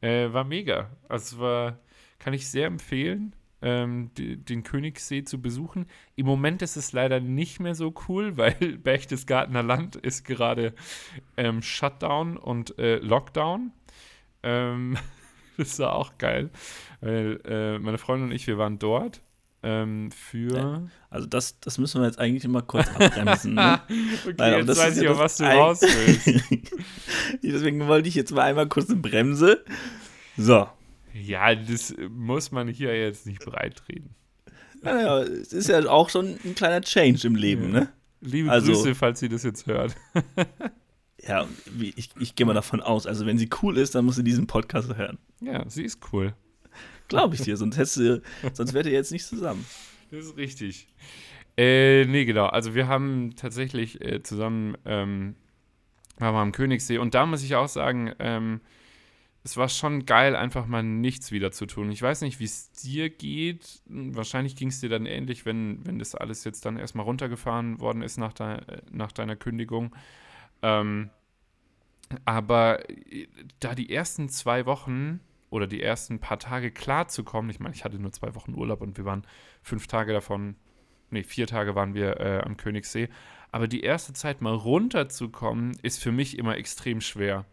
[0.00, 0.90] Äh, war mega.
[1.08, 1.78] Also war,
[2.18, 5.86] kann ich sehr empfehlen, ähm, die, den Königssee zu besuchen.
[6.16, 10.74] Im Moment ist es leider nicht mehr so cool, weil Berchtesgadener Land ist gerade
[11.36, 13.72] ähm, Shutdown und äh, Lockdown.
[14.42, 14.96] Ähm,
[15.56, 16.50] das war auch geil,
[17.00, 19.22] weil äh, meine Freundin und ich, wir waren dort
[19.62, 20.88] ähm, für.
[21.10, 23.54] Also das, das müssen wir jetzt eigentlich immer kurz abbremsen.
[23.54, 23.80] Ne?
[24.24, 26.72] okay, Weil, jetzt weiß ich auch, was du raus willst.
[27.42, 29.64] Deswegen wollte ich jetzt mal einmal kurz eine Bremse.
[30.36, 30.68] So.
[31.14, 34.14] Ja, das muss man hier jetzt nicht breitreden.
[34.82, 37.80] Naja, es ist ja auch schon ein kleiner Change im Leben, ja.
[37.80, 37.92] ne?
[38.20, 39.94] Liebe also, Grüße, falls sie das jetzt hört.
[41.20, 41.46] ja,
[41.96, 44.46] ich, ich gehe mal davon aus, also wenn sie cool ist, dann muss sie diesen
[44.46, 45.18] Podcast hören.
[45.40, 46.34] Ja, sie ist cool.
[47.08, 49.64] Glaube ich dir, sonst, hättest du, sonst wärt ihr jetzt nicht zusammen.
[50.10, 50.88] Das ist richtig.
[51.56, 52.46] Äh, nee, genau.
[52.46, 55.34] Also wir haben tatsächlich äh, zusammen, ähm,
[56.18, 58.60] waren wir am Königssee und da muss ich auch sagen, ähm,
[59.44, 61.90] es war schon geil, einfach mal nichts wieder zu tun.
[61.90, 63.82] Ich weiß nicht, wie es dir geht.
[63.86, 68.02] Wahrscheinlich ging es dir dann ähnlich, wenn, wenn das alles jetzt dann erstmal runtergefahren worden
[68.02, 68.58] ist nach, de,
[68.92, 69.96] nach deiner Kündigung.
[70.62, 71.10] Ähm,
[72.24, 73.26] aber äh,
[73.58, 75.20] da die ersten zwei Wochen
[75.52, 78.96] oder die ersten paar Tage klarzukommen, ich meine, ich hatte nur zwei Wochen Urlaub und
[78.96, 79.26] wir waren
[79.62, 80.56] fünf Tage davon,
[81.10, 83.10] nee, vier Tage waren wir äh, am Königssee.
[83.50, 87.44] Aber die erste Zeit mal runterzukommen, ist für mich immer extrem schwer,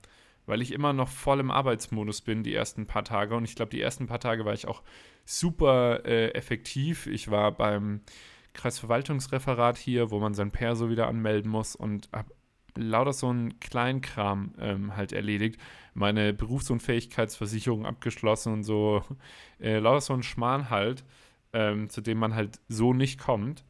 [0.46, 3.36] weil ich immer noch voll im Arbeitsmodus bin, die ersten paar Tage.
[3.36, 4.82] Und ich glaube, die ersten paar Tage war ich auch
[5.26, 7.06] super äh, effektiv.
[7.06, 8.00] Ich war beim
[8.54, 12.34] Kreisverwaltungsreferat hier, wo man sein Perso wieder anmelden muss und habe
[12.76, 15.60] lauter so einen Kleinkram ähm, halt erledigt.
[16.00, 19.04] Meine Berufsunfähigkeitsversicherung abgeschlossen und so.
[19.62, 21.04] Äh, lauter so ein Schmarrn halt,
[21.52, 23.66] ähm, zu dem man halt so nicht kommt.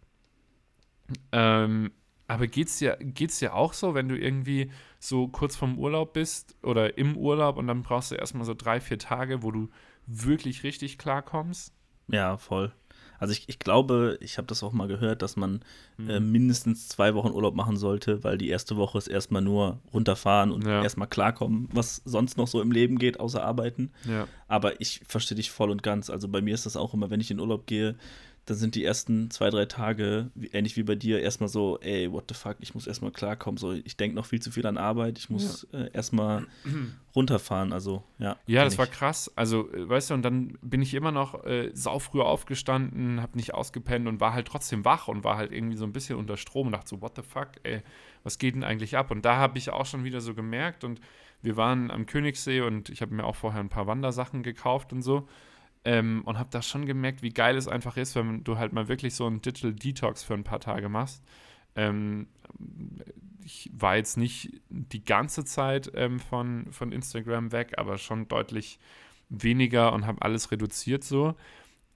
[1.31, 1.89] Ähm,
[2.27, 6.55] aber geht's dir, geht's dir auch so, wenn du irgendwie so kurz vorm Urlaub bist
[6.61, 9.69] oder im Urlaub und dann brauchst du erstmal so drei, vier Tage, wo du
[10.05, 11.73] wirklich richtig klarkommst?
[12.07, 12.71] Ja, voll.
[13.19, 15.61] Also ich, ich glaube, ich habe das auch mal gehört, dass man
[15.97, 16.09] mhm.
[16.09, 20.51] äh, mindestens zwei Wochen Urlaub machen sollte, weil die erste Woche ist erstmal nur runterfahren
[20.51, 20.81] und ja.
[20.81, 23.91] erstmal klarkommen, was sonst noch so im Leben geht, außer arbeiten.
[24.05, 24.27] Ja.
[24.47, 26.09] Aber ich verstehe dich voll und ganz.
[26.09, 27.95] Also bei mir ist das auch immer, wenn ich in Urlaub gehe,
[28.49, 32.11] dann sind die ersten zwei, drei Tage, wie, ähnlich wie bei dir, erstmal so, ey,
[32.11, 33.57] what the fuck, ich muss erstmal klarkommen.
[33.57, 35.81] So, ich denke noch viel zu viel an Arbeit, ich muss ja.
[35.81, 36.47] äh, erstmal
[37.15, 37.71] runterfahren.
[37.71, 38.37] Also, ja.
[38.47, 38.79] Ja, das ich.
[38.79, 39.31] war krass.
[39.35, 43.53] Also, äh, weißt du, und dann bin ich immer noch äh, saufrüh aufgestanden, hab nicht
[43.53, 46.67] ausgepennt und war halt trotzdem wach und war halt irgendwie so ein bisschen unter Strom
[46.67, 47.83] und dachte so, what the fuck, ey,
[48.23, 49.11] was geht denn eigentlich ab?
[49.11, 50.99] Und da habe ich auch schon wieder so gemerkt und
[51.43, 55.03] wir waren am Königssee und ich habe mir auch vorher ein paar Wandersachen gekauft und
[55.03, 55.27] so.
[55.85, 58.87] Ähm, und habe da schon gemerkt, wie geil es einfach ist, wenn du halt mal
[58.87, 61.23] wirklich so einen Digital Detox für ein paar Tage machst.
[61.75, 62.27] Ähm,
[63.45, 68.79] ich war jetzt nicht die ganze Zeit ähm, von, von Instagram weg, aber schon deutlich
[69.29, 71.35] weniger und habe alles reduziert so.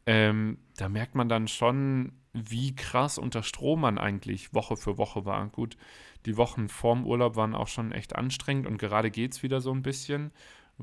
[0.05, 5.25] Ähm, da merkt man dann schon, wie krass unter Strom man eigentlich Woche für Woche
[5.25, 5.47] war.
[5.49, 5.77] Gut,
[6.25, 9.71] die Wochen vorm Urlaub waren auch schon echt anstrengend und gerade geht es wieder so
[9.71, 10.31] ein bisschen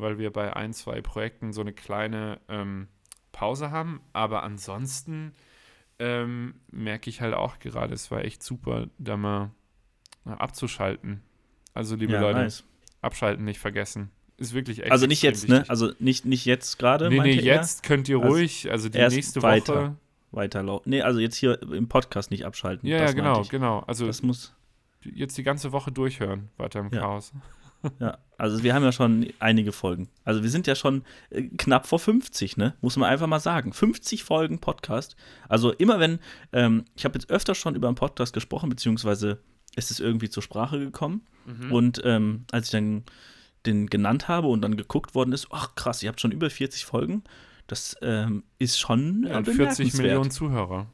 [0.00, 2.88] weil wir bei ein, zwei Projekten so eine kleine ähm,
[3.32, 4.00] Pause haben.
[4.12, 5.32] Aber ansonsten
[5.98, 9.50] ähm, merke ich halt auch gerade, es war echt super, da mal
[10.24, 11.22] abzuschalten.
[11.74, 12.64] Also, liebe ja, Leute, nice.
[13.00, 14.10] abschalten nicht vergessen.
[14.36, 14.90] Ist wirklich echt.
[14.90, 15.56] Also nicht jetzt, ne?
[15.56, 15.68] wichtig.
[15.68, 15.70] ne?
[15.70, 17.10] Also nicht, nicht jetzt gerade.
[17.10, 19.96] Nee, nee, jetzt könnt ihr also ruhig, also die nächste weiter, Woche.
[20.32, 20.88] Weiterlaufen.
[20.88, 22.88] Nee, also jetzt hier im Podcast nicht abschalten.
[22.88, 23.80] Ja, ja genau, genau.
[23.80, 24.54] Also das muss
[25.02, 27.00] jetzt die ganze Woche durchhören, weiter im ja.
[27.00, 27.32] Chaos.
[27.98, 30.08] Ja, also wir haben ja schon einige Folgen.
[30.24, 32.74] Also wir sind ja schon äh, knapp vor 50, ne?
[32.80, 33.72] Muss man einfach mal sagen.
[33.72, 35.16] 50 Folgen Podcast.
[35.48, 36.18] Also immer wenn,
[36.52, 39.40] ähm, ich habe jetzt öfter schon über einen Podcast gesprochen, beziehungsweise
[39.76, 41.26] ist es irgendwie zur Sprache gekommen.
[41.46, 41.72] Mhm.
[41.72, 43.04] Und ähm, als ich dann
[43.66, 46.84] den genannt habe und dann geguckt worden ist, ach krass, ihr habt schon über 40
[46.84, 47.24] Folgen.
[47.66, 50.86] Das ähm, ist schon äh, ja, 40 Millionen Zuhörer.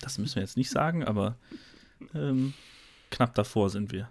[0.00, 1.36] Das müssen wir jetzt nicht sagen, aber
[2.14, 2.54] ähm,
[3.10, 4.08] knapp davor sind wir.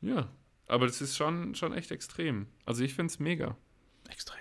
[0.00, 0.28] Ja,
[0.66, 2.46] aber das ist schon, schon echt extrem.
[2.64, 3.56] Also ich finde es mega.
[4.08, 4.40] Extrem.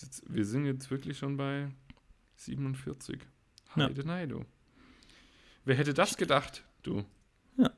[0.00, 1.68] Jetzt, wir sind jetzt wirklich schon bei
[2.36, 3.20] 47.
[3.74, 4.06] Heide ja.
[4.06, 4.44] Neido.
[5.64, 7.04] Wer hätte das gedacht, du?
[7.56, 7.70] Ja.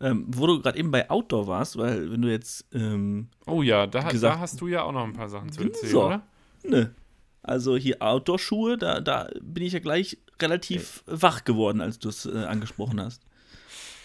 [0.00, 2.66] Ähm, wo du gerade eben bei Outdoor warst, weil wenn du jetzt.
[2.72, 5.62] Ähm, oh ja, da, gesagt, da, hast du ja auch noch ein paar Sachen zu
[5.62, 6.06] erzählen, so.
[6.06, 6.26] oder?
[6.62, 6.94] Ne.
[7.42, 11.22] Also hier Outdoor-Schuhe, da, da bin ich ja gleich relativ okay.
[11.22, 13.22] wach geworden, als du es äh, angesprochen hast.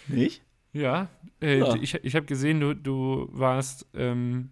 [0.07, 0.44] Nicht?
[0.75, 1.07] Ja,
[1.41, 1.73] äh, ja.
[1.75, 4.49] ich, ich habe gesehen, du, du warst ähm,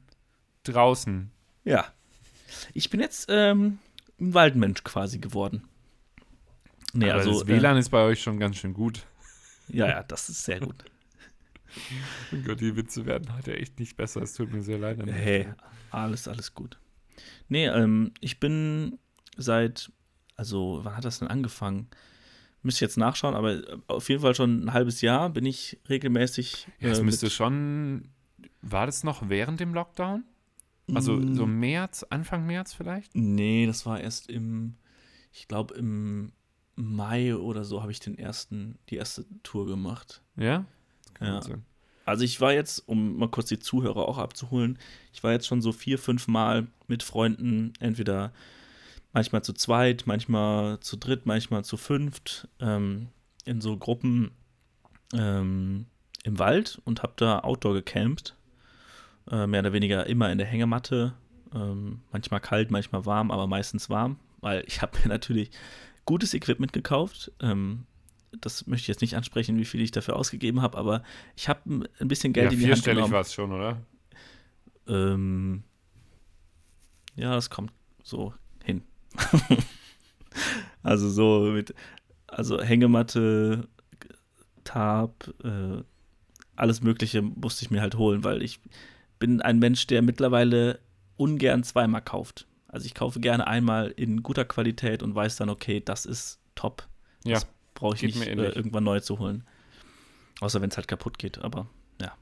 [0.63, 1.29] draußen.
[1.65, 1.86] Ja.
[2.73, 3.79] Ich bin jetzt ähm,
[4.21, 5.67] ein Waldmensch quasi geworden.
[6.93, 9.05] Nee, Aber also, das WLAN äh, ist bei euch schon ganz schön gut.
[9.67, 10.86] Ja, ja, das ist sehr gut.
[12.31, 14.21] oh Gott, die Witze werden heute echt nicht besser.
[14.21, 14.99] Es tut mir sehr leid.
[15.05, 15.49] Hey,
[15.91, 16.79] alles, alles gut.
[17.49, 18.97] Nee, ähm, ich bin
[19.36, 19.91] seit,
[20.38, 21.89] also wann hat das denn angefangen?
[22.63, 26.67] Müsste ich jetzt nachschauen, aber auf jeden Fall schon ein halbes Jahr bin ich regelmäßig.
[26.80, 28.10] Ja, es äh, müsste schon.
[28.62, 30.23] War das noch während dem Lockdown?
[30.93, 31.36] Also mm.
[31.36, 33.15] so März, Anfang März vielleicht?
[33.15, 34.76] Nee, das war erst im,
[35.32, 36.32] ich glaube im
[36.76, 40.21] Mai oder so habe ich den ersten, die erste Tour gemacht.
[40.36, 40.65] Ja?
[41.21, 41.41] ja.
[42.06, 44.78] Also ich war jetzt, um mal kurz die Zuhörer auch abzuholen,
[45.13, 48.34] ich war jetzt schon so vier, fünf Mal mit Freunden entweder
[49.13, 53.08] manchmal zu zweit, manchmal zu dritt, manchmal zu fünft, ähm,
[53.45, 54.32] in so Gruppen
[55.13, 55.86] ähm,
[56.23, 58.36] im Wald und habe da Outdoor gecampt.
[59.30, 61.13] Äh, mehr oder weniger immer in der Hängematte.
[61.54, 65.52] Ähm, manchmal kalt, manchmal warm, aber meistens warm, weil ich habe mir natürlich
[66.06, 67.32] gutes Equipment gekauft.
[67.39, 67.86] Ähm,
[68.41, 71.04] das möchte ich jetzt nicht ansprechen, wie viel ich dafür ausgegeben habe, aber
[71.36, 73.13] ich habe ein bisschen Geld ja, in die Hand genommen.
[73.13, 73.78] war es schon, oder?
[74.88, 75.63] Ähm,
[77.15, 77.71] ja, das kommt
[78.02, 78.34] so.
[80.84, 81.73] also so mit,
[82.28, 83.67] also Hängematte,
[84.63, 85.84] Tarp, äh,
[86.56, 88.60] alles Mögliche musste ich mir halt holen, weil ich
[89.19, 90.80] bin ein Mensch, der mittlerweile
[91.17, 92.47] ungern zweimal kauft.
[92.67, 96.88] Also ich kaufe gerne einmal in guter Qualität und weiß dann, okay, das ist top.
[97.23, 99.45] Ja, das brauche ich nicht äh, irgendwann neu zu holen.
[100.41, 101.67] Außer wenn es halt kaputt geht, aber
[102.02, 102.17] ja.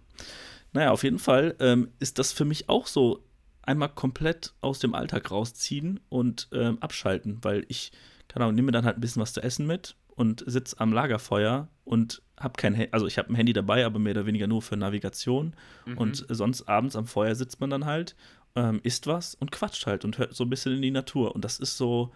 [0.74, 3.24] Naja, auf jeden Fall ähm, ist das für mich auch so
[3.64, 7.92] einmal komplett aus dem Alltag rausziehen und ähm, abschalten, weil ich,
[8.28, 11.68] keine Ahnung, nehme dann halt ein bisschen was zu essen mit und sitze am Lagerfeuer
[11.84, 14.62] und habe kein Handy, also ich habe ein Handy dabei, aber mehr oder weniger nur
[14.62, 15.54] für Navigation.
[15.86, 15.98] Mhm.
[15.98, 18.16] Und sonst abends am Feuer sitzt man dann halt,
[18.56, 21.36] ähm, isst was und quatscht halt und hört so ein bisschen in die Natur.
[21.36, 22.12] Und das ist so,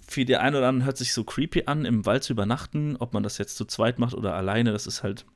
[0.00, 3.12] für die einen oder anderen hört sich so creepy an, im Wald zu übernachten, ob
[3.12, 5.26] man das jetzt zu zweit macht oder alleine, das ist halt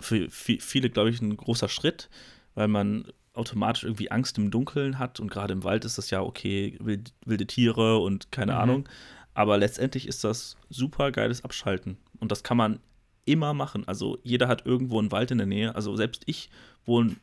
[0.00, 2.08] für viele, glaube ich, ein großer Schritt,
[2.54, 6.20] weil man automatisch irgendwie Angst im Dunkeln hat und gerade im Wald ist das ja
[6.20, 8.58] okay, wilde Tiere und keine mhm.
[8.58, 8.88] Ahnung.
[9.34, 12.80] Aber letztendlich ist das super geiles Abschalten und das kann man
[13.24, 13.86] immer machen.
[13.86, 15.74] Also jeder hat irgendwo einen Wald in der Nähe.
[15.74, 16.50] Also selbst ich
[16.84, 17.16] wohne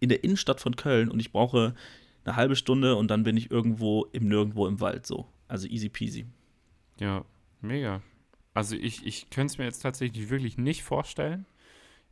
[0.00, 1.74] in der Innenstadt von Köln und ich brauche
[2.24, 5.26] eine halbe Stunde und dann bin ich irgendwo im Nirgendwo im Wald so.
[5.48, 6.26] Also easy peasy.
[6.98, 7.24] Ja,
[7.60, 8.02] mega.
[8.54, 11.46] Also ich, ich könnte es mir jetzt tatsächlich wirklich nicht vorstellen.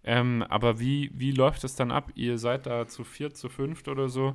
[0.05, 2.13] Ähm, aber wie, wie läuft es dann ab?
[2.15, 4.35] Ihr seid da zu viert, zu fünft oder so.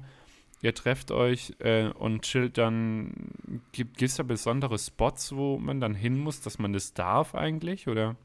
[0.61, 3.13] Ihr trefft euch äh, und chillt dann.
[3.71, 7.87] Gibt es da besondere Spots, wo man dann hin muss, dass man das darf eigentlich?
[7.87, 8.15] Oder?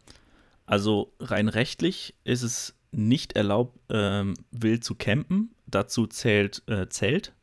[0.67, 5.55] Also rein rechtlich ist es nicht erlaubt, ähm, wild zu campen.
[5.67, 7.35] Dazu zählt äh, Zelt.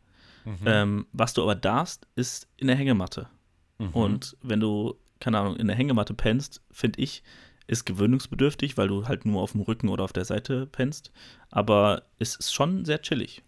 [0.46, 0.58] Mhm.
[0.66, 3.30] Ähm, was du aber darfst, ist in der Hängematte.
[3.78, 3.90] Mhm.
[3.90, 7.24] Und wenn du, keine Ahnung, in der Hängematte pennst, finde ich,
[7.72, 11.12] ist gewöhnungsbedürftig, weil du halt nur auf dem Rücken oder auf der Seite pennst.
[11.50, 13.44] Aber es ist schon sehr chillig.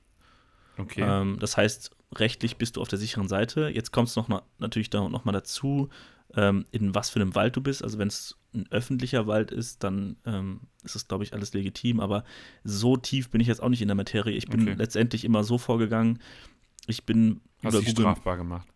[0.77, 1.01] Okay.
[1.01, 3.67] Ähm, das heißt, rechtlich bist du auf der sicheren Seite.
[3.67, 5.89] Jetzt kommt es noch mal, natürlich da noch mal dazu,
[6.35, 7.83] ähm, in was für einem Wald du bist.
[7.83, 11.99] Also wenn es ein öffentlicher Wald ist, dann ähm, ist es, glaube ich, alles legitim.
[11.99, 12.23] Aber
[12.63, 14.37] so tief bin ich jetzt auch nicht in der Materie.
[14.37, 14.75] Ich bin okay.
[14.77, 16.19] letztendlich immer so vorgegangen.
[16.87, 18.69] Ich bin Hast dich strafbar gemacht.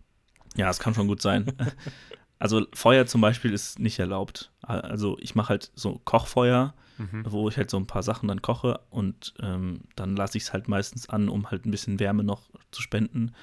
[0.58, 1.54] Ja, es kann schon gut sein.
[2.40, 4.52] also Feuer zum Beispiel ist nicht erlaubt.
[4.62, 7.24] Also ich mache halt so Kochfeuer, mhm.
[7.28, 10.54] wo ich halt so ein paar Sachen dann koche und ähm, dann lasse ich es
[10.54, 13.34] halt meistens an, um halt ein bisschen Wärme noch zu spenden.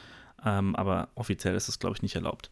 [0.45, 2.51] Ähm, aber offiziell ist es, glaube ich, nicht erlaubt.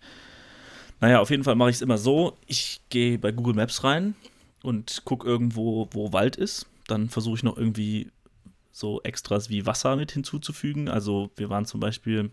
[1.00, 2.38] Naja, auf jeden Fall mache ich es immer so.
[2.46, 4.14] Ich gehe bei Google Maps rein
[4.62, 6.66] und gucke irgendwo, wo Wald ist.
[6.86, 8.10] Dann versuche ich noch irgendwie
[8.70, 10.88] so Extras wie Wasser mit hinzuzufügen.
[10.88, 12.30] Also wir waren zum Beispiel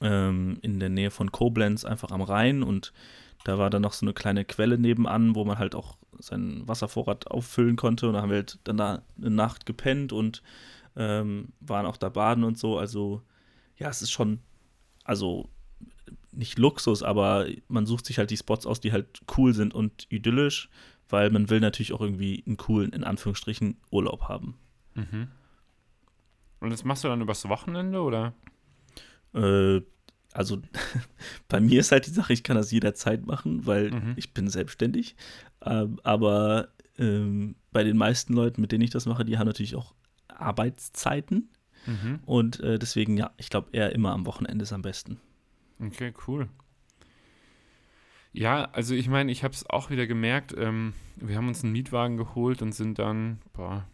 [0.00, 2.92] ähm, in der Nähe von Koblenz einfach am Rhein und
[3.44, 7.30] da war dann noch so eine kleine Quelle nebenan, wo man halt auch seinen Wasservorrat
[7.30, 8.08] auffüllen konnte.
[8.08, 10.42] Und da haben wir halt dann da eine Nacht gepennt und
[10.96, 12.76] ähm, waren auch da baden und so.
[12.76, 13.22] Also
[13.76, 14.40] ja, es ist schon,
[15.04, 15.48] also
[16.32, 20.06] nicht Luxus, aber man sucht sich halt die Spots aus, die halt cool sind und
[20.10, 20.68] idyllisch,
[21.08, 24.58] weil man will natürlich auch irgendwie einen coolen, in Anführungsstrichen, Urlaub haben.
[24.94, 25.28] Mhm.
[26.60, 28.34] Und das machst du dann übers Wochenende oder?
[29.36, 29.82] Äh,
[30.32, 30.60] also
[31.48, 34.14] bei mir ist halt die Sache, ich kann das jederzeit machen, weil mhm.
[34.16, 35.16] ich bin selbstständig.
[35.64, 36.68] Ähm, aber
[36.98, 39.94] ähm, bei den meisten Leuten, mit denen ich das mache, die haben natürlich auch
[40.28, 41.50] Arbeitszeiten.
[41.86, 42.20] Mhm.
[42.26, 45.20] Und äh, deswegen, ja, ich glaube, eher immer am Wochenende ist am besten.
[45.80, 46.48] Okay, cool.
[48.32, 50.54] Ja, also ich meine, ich habe es auch wieder gemerkt.
[50.58, 53.86] Ähm, wir haben uns einen Mietwagen geholt und sind dann, boah,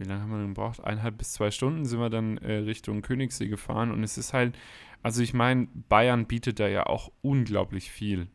[0.00, 0.82] wie lange haben wir denn gebraucht?
[0.82, 3.90] Eineinhalb bis zwei Stunden sind wir dann äh, Richtung Königssee gefahren.
[3.92, 4.56] Und es ist halt,
[5.02, 8.28] also ich meine, Bayern bietet da ja auch unglaublich viel.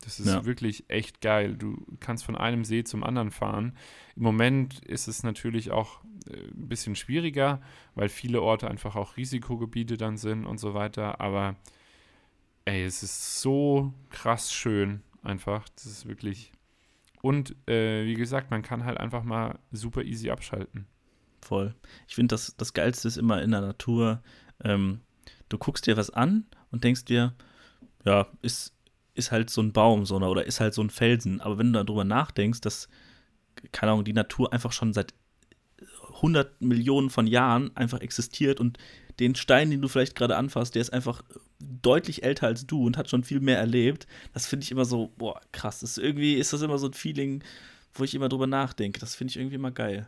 [0.00, 0.46] Das ist ja.
[0.46, 1.56] wirklich echt geil.
[1.56, 3.76] Du kannst von einem See zum anderen fahren.
[4.16, 7.60] Im Moment ist es natürlich auch äh, ein bisschen schwieriger,
[7.94, 11.20] weil viele Orte einfach auch Risikogebiete dann sind und so weiter.
[11.20, 11.56] Aber
[12.64, 15.68] ey, es ist so krass schön einfach.
[15.68, 16.50] Das ist wirklich.
[17.20, 20.86] Und äh, wie gesagt, man kann halt einfach mal super easy abschalten.
[21.42, 21.74] Voll.
[22.08, 24.22] Ich finde, das, das Geilste ist immer in der Natur.
[24.62, 25.00] Ähm,
[25.48, 27.34] du guckst dir was an und denkst dir,
[28.04, 28.74] ja, ist,
[29.14, 31.40] ist halt so ein Baum so, oder ist halt so ein Felsen.
[31.40, 32.88] Aber wenn du darüber nachdenkst, dass,
[33.72, 35.14] keine Ahnung, die Natur einfach schon seit
[36.16, 38.78] 100 Millionen von Jahren einfach existiert und
[39.18, 41.22] den Stein, den du vielleicht gerade anfasst, der ist einfach
[41.58, 44.06] deutlich älter als du und hat schon viel mehr erlebt.
[44.32, 45.80] Das finde ich immer so, boah, krass.
[45.80, 47.42] Das ist irgendwie ist das immer so ein Feeling,
[47.94, 49.00] wo ich immer drüber nachdenke.
[49.00, 50.06] Das finde ich irgendwie immer geil.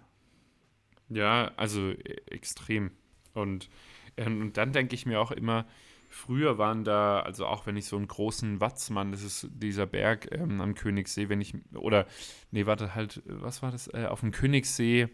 [1.13, 2.91] Ja, also äh, extrem.
[3.35, 3.69] Und,
[4.17, 5.67] ähm, und dann denke ich mir auch immer,
[6.09, 10.29] früher waren da, also auch wenn ich so einen großen Watzmann, das ist dieser Berg
[10.33, 12.07] ähm, am Königssee, wenn ich, oder,
[12.51, 13.89] nee, warte, halt, was war das?
[13.89, 15.09] Äh, auf dem Königssee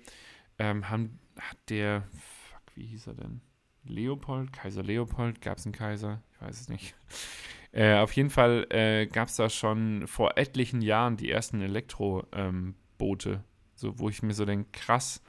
[0.58, 3.40] ähm, haben, hat der, fuck, wie hieß er denn?
[3.84, 6.22] Leopold, Kaiser Leopold, gab es einen Kaiser?
[6.34, 6.94] Ich weiß es nicht.
[7.70, 13.30] Äh, auf jeden Fall äh, gab es da schon vor etlichen Jahren die ersten Elektroboote,
[13.30, 13.40] ähm,
[13.74, 15.22] so, wo ich mir so denke, krass,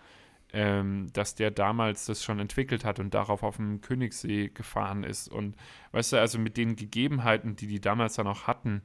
[0.51, 5.27] ähm, dass der damals das schon entwickelt hat und darauf auf dem Königssee gefahren ist.
[5.27, 5.55] Und
[5.91, 8.81] weißt du, also mit den Gegebenheiten, die die damals dann auch hatten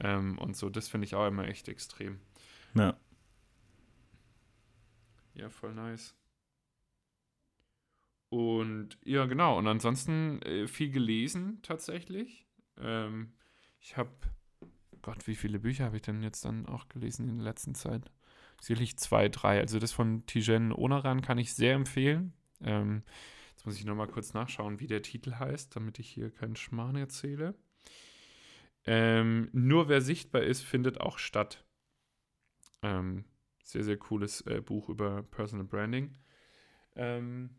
[0.00, 2.20] ähm, und so, das finde ich auch immer echt extrem.
[2.74, 2.96] Ja.
[5.34, 6.14] Ja, voll nice.
[8.30, 9.56] Und ja, genau.
[9.58, 12.46] Und ansonsten äh, viel gelesen tatsächlich.
[12.76, 13.32] Ähm,
[13.80, 14.10] ich habe,
[15.00, 18.10] Gott, wie viele Bücher habe ich denn jetzt dann auch gelesen in der letzten Zeit?
[18.60, 19.60] Sicherlich zwei, drei.
[19.60, 22.32] Also das von Tijen Onaran kann ich sehr empfehlen.
[22.60, 23.02] Ähm,
[23.50, 26.96] jetzt muss ich nochmal kurz nachschauen, wie der Titel heißt, damit ich hier keinen Schmarrn
[26.96, 27.54] erzähle.
[28.84, 31.64] Ähm, nur wer sichtbar ist, findet auch statt.
[32.82, 33.24] Ähm,
[33.62, 36.16] sehr, sehr cooles äh, Buch über Personal Branding.
[36.96, 37.50] Ähm,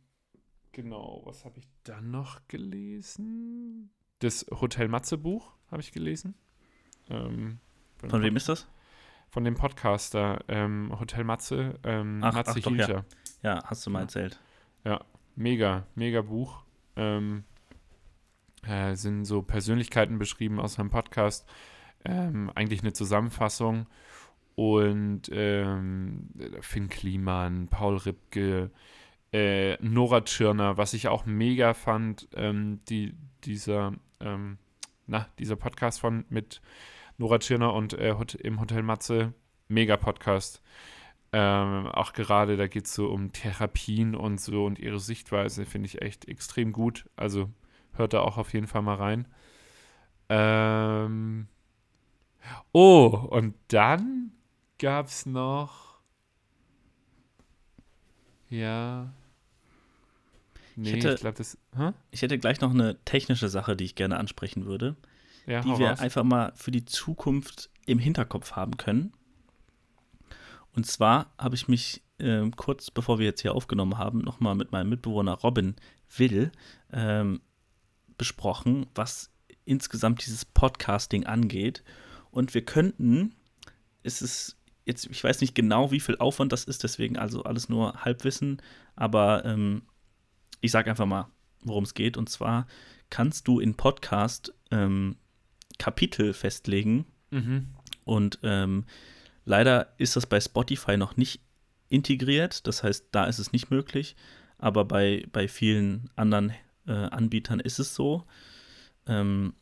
[0.72, 3.92] genau, was habe ich dann noch gelesen?
[4.20, 6.36] Das Hotel Matze Buch habe ich gelesen.
[7.10, 7.60] Ähm,
[8.08, 8.68] von wem ist das?
[9.30, 13.04] Von dem Podcaster ähm, Hotel Matze, ähm, ach, Matze ach, doch, ja.
[13.44, 13.64] ja.
[13.66, 14.40] hast du mal erzählt.
[14.84, 15.02] Ja,
[15.36, 16.64] mega, mega Buch.
[16.96, 17.44] Ähm,
[18.68, 21.48] äh, sind so Persönlichkeiten beschrieben aus einem Podcast.
[22.06, 23.88] Ähm, eigentlich eine Zusammenfassung
[24.56, 26.30] und ähm,
[26.62, 28.72] Finn Kliman, Paul Ripke,
[29.32, 34.58] äh, Nora Tschirner, was ich auch mega fand, ähm, die, dieser, ähm,
[35.08, 36.62] na, dieser Podcast von mit
[37.20, 39.34] Nora Tschirner und äh, im Hotel Matze,
[39.68, 40.62] mega Podcast.
[41.34, 45.88] Ähm, auch gerade, da geht es so um Therapien und so und ihre Sichtweise, finde
[45.88, 47.10] ich echt extrem gut.
[47.18, 47.50] Also
[47.94, 49.28] hört da auch auf jeden Fall mal rein.
[50.30, 51.48] Ähm,
[52.72, 54.32] oh, und dann
[54.80, 56.00] gab es noch.
[58.50, 59.12] Ja.
[60.78, 61.58] Nee, ich, hätte, ich glaube, das.
[62.12, 64.96] Ich hätte gleich noch eine technische Sache, die ich gerne ansprechen würde.
[65.50, 66.00] Ja, die wir raus.
[66.00, 69.14] einfach mal für die Zukunft im Hinterkopf haben können.
[70.76, 74.72] Und zwar habe ich mich äh, kurz bevor wir jetzt hier aufgenommen haben, nochmal mit
[74.72, 75.76] meinem Mitbewohner Robin
[76.16, 76.52] Will
[76.94, 77.42] ähm,
[78.18, 79.32] besprochen, was
[79.66, 81.84] insgesamt dieses Podcasting angeht.
[82.32, 83.34] Und wir könnten,
[84.04, 87.70] es ist jetzt, ich weiß nicht genau, wie viel Aufwand das ist, deswegen also alles
[87.70, 88.62] nur Halbwissen,
[88.96, 89.84] aber ähm,
[90.62, 91.30] ich sage einfach mal,
[91.64, 92.18] worum es geht.
[92.18, 92.68] Und zwar
[93.10, 95.16] kannst du in Podcast ähm,
[95.80, 97.08] Kapitel festlegen.
[97.32, 97.70] Mhm.
[98.06, 98.86] Und ähm,
[99.46, 101.42] leider ist das bei Spotify noch nicht
[101.90, 102.68] integriert.
[102.68, 104.16] Das heißt, da ist es nicht möglich.
[104.60, 106.54] Aber bei, bei vielen anderen
[106.86, 108.26] äh, Anbietern ist es so.
[109.08, 109.54] Ähm,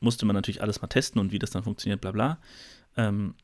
[0.00, 2.40] musste man natürlich alles mal testen und wie das dann funktioniert, bla bla.
[2.96, 3.34] Ähm,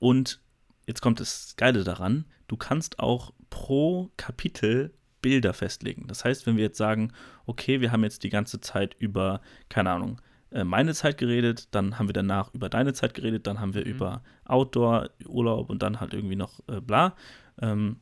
[0.00, 0.40] und
[0.86, 6.08] jetzt kommt das Geile daran, du kannst auch pro Kapitel Bilder festlegen.
[6.08, 7.12] Das heißt, wenn wir jetzt sagen,
[7.46, 10.20] okay, wir haben jetzt die ganze Zeit über, keine Ahnung,
[10.52, 13.84] äh, meine Zeit geredet, dann haben wir danach über deine Zeit geredet, dann haben wir
[13.84, 13.90] mhm.
[13.90, 17.14] über Outdoor, Urlaub und dann halt irgendwie noch äh, bla.
[17.60, 17.96] Ähm,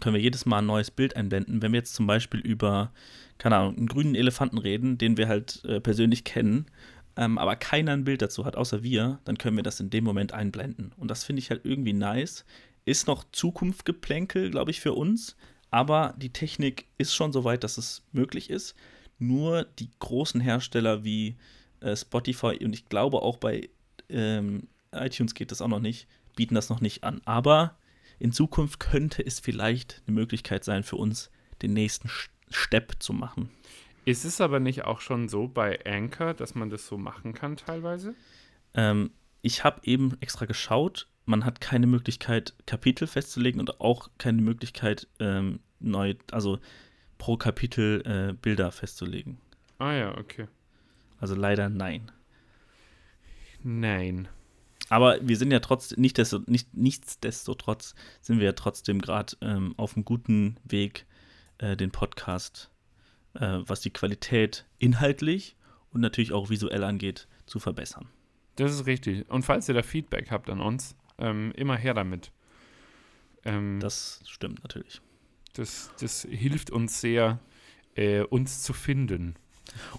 [0.00, 1.62] können wir jedes Mal ein neues Bild einblenden.
[1.62, 2.92] Wenn wir jetzt zum Beispiel über,
[3.38, 6.66] keine Ahnung, einen grünen Elefanten reden, den wir halt äh, persönlich kennen,
[7.16, 10.04] ähm, aber keiner ein Bild dazu hat, außer wir, dann können wir das in dem
[10.04, 10.92] Moment einblenden.
[10.96, 12.44] Und das finde ich halt irgendwie nice.
[12.84, 15.36] Ist noch Zukunftsgeplänkel, glaube ich, für uns,
[15.70, 18.74] aber die Technik ist schon so weit, dass es möglich ist.
[19.18, 21.36] Nur die großen Hersteller wie
[21.80, 23.68] äh, Spotify und ich glaube auch bei
[24.08, 27.20] ähm, iTunes geht das auch noch nicht, bieten das noch nicht an.
[27.24, 27.76] Aber
[28.18, 31.30] in Zukunft könnte es vielleicht eine Möglichkeit sein für uns,
[31.62, 32.10] den nächsten
[32.50, 33.50] Step zu machen.
[34.04, 37.56] Ist es aber nicht auch schon so bei Anchor, dass man das so machen kann
[37.56, 38.14] teilweise?
[38.74, 39.10] Ähm,
[39.42, 41.08] ich habe eben extra geschaut.
[41.26, 46.58] Man hat keine Möglichkeit, Kapitel festzulegen und auch keine Möglichkeit, ähm, neu, also
[47.18, 49.38] pro Kapitel äh, Bilder festzulegen.
[49.78, 50.46] Ah ja, okay.
[51.20, 52.10] Also leider nein.
[53.62, 54.28] Nein.
[54.88, 59.74] Aber wir sind ja trotzdem, nicht, desto, nicht nichtsdestotrotz sind wir ja trotzdem gerade ähm,
[59.76, 61.06] auf einem guten Weg,
[61.58, 62.70] äh, den Podcast,
[63.34, 65.56] äh, was die Qualität inhaltlich
[65.92, 68.08] und natürlich auch visuell angeht, zu verbessern.
[68.56, 69.28] Das ist richtig.
[69.30, 72.32] Und falls ihr da Feedback habt an uns, ähm, immer her damit.
[73.44, 75.00] Ähm, das stimmt natürlich.
[75.52, 77.38] Das, das hilft uns sehr,
[77.94, 79.36] äh, uns zu finden.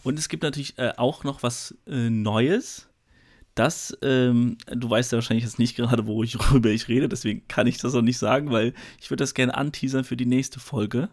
[0.03, 2.87] Und es gibt natürlich äh, auch noch was äh, Neues.
[3.55, 7.77] Das, ähm, du weißt ja wahrscheinlich jetzt nicht gerade, worüber ich rede, deswegen kann ich
[7.77, 11.09] das auch nicht sagen, weil ich würde das gerne anteasern für die nächste Folge.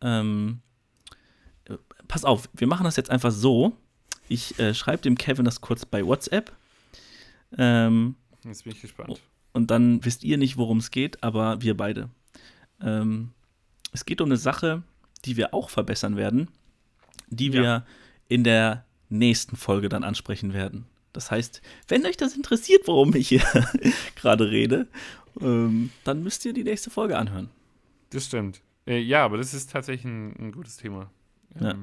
[0.00, 0.60] Ähm,
[1.66, 1.76] äh,
[2.08, 3.76] pass auf, wir machen das jetzt einfach so.
[4.28, 6.52] Ich äh, schreibe dem Kevin das kurz bei WhatsApp.
[7.56, 9.20] Ähm, jetzt bin ich gespannt.
[9.52, 12.10] Und dann wisst ihr nicht, worum es geht, aber wir beide.
[12.80, 13.30] Ähm,
[13.92, 14.82] es geht um eine Sache,
[15.24, 16.48] die wir auch verbessern werden,
[17.28, 17.86] die wir ja.
[18.28, 20.86] in der nächsten Folge dann ansprechen werden.
[21.12, 23.44] Das heißt, wenn euch das interessiert, worum ich hier
[24.16, 24.88] gerade rede,
[25.40, 27.50] ähm, dann müsst ihr die nächste Folge anhören.
[28.10, 28.60] Das stimmt.
[28.86, 31.10] Äh, ja, aber das ist tatsächlich ein, ein gutes Thema.
[31.56, 31.62] Ähm.
[31.62, 31.74] Ja.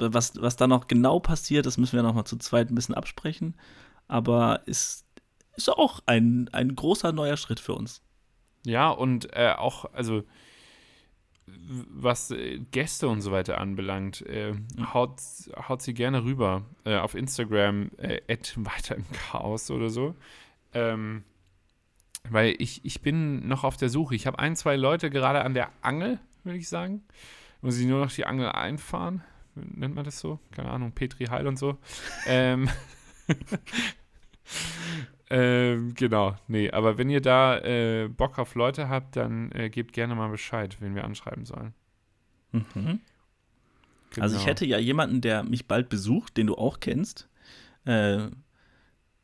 [0.00, 2.94] Was, was da noch genau passiert, das müssen wir noch mal zu zweit ein bisschen
[2.94, 3.56] absprechen.
[4.06, 5.04] Aber ist,
[5.56, 8.00] ist auch ein, ein großer neuer Schritt für uns.
[8.64, 10.22] Ja, und äh, auch, also
[11.90, 14.54] was äh, Gäste und so weiter anbelangt, äh,
[14.92, 15.20] haut,
[15.68, 18.20] haut sie gerne rüber äh, auf Instagram, äh,
[18.56, 20.14] weiter im Chaos oder so.
[20.72, 21.24] Ähm,
[22.30, 24.14] weil ich, ich bin noch auf der Suche.
[24.14, 27.02] Ich habe ein, zwei Leute gerade an der Angel, würde ich sagen.
[27.62, 29.22] Muss ich nur noch die Angel einfahren.
[29.54, 30.38] Nennt man das so?
[30.52, 31.78] Keine Ahnung, Petri Heil und so.
[32.26, 32.68] ähm,
[35.30, 39.92] ähm, genau, nee, aber wenn ihr da äh, Bock auf Leute habt, dann äh, gebt
[39.92, 41.74] gerne mal Bescheid, wen wir anschreiben sollen.
[42.52, 43.00] Mhm.
[44.10, 44.22] Genau.
[44.22, 44.50] Also ich genau.
[44.50, 47.28] hätte ja jemanden, der mich bald besucht, den du auch kennst.
[47.84, 48.28] Äh,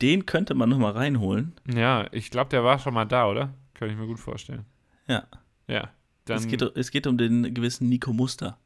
[0.03, 1.55] den könnte man noch mal reinholen.
[1.73, 3.55] Ja, ich glaube, der war schon mal da, oder?
[3.73, 4.67] Könnte ich mir gut vorstellen.
[5.07, 5.27] Ja.
[5.67, 5.91] Ja.
[6.27, 8.59] Dann es, geht, es geht um den gewissen Nico Muster.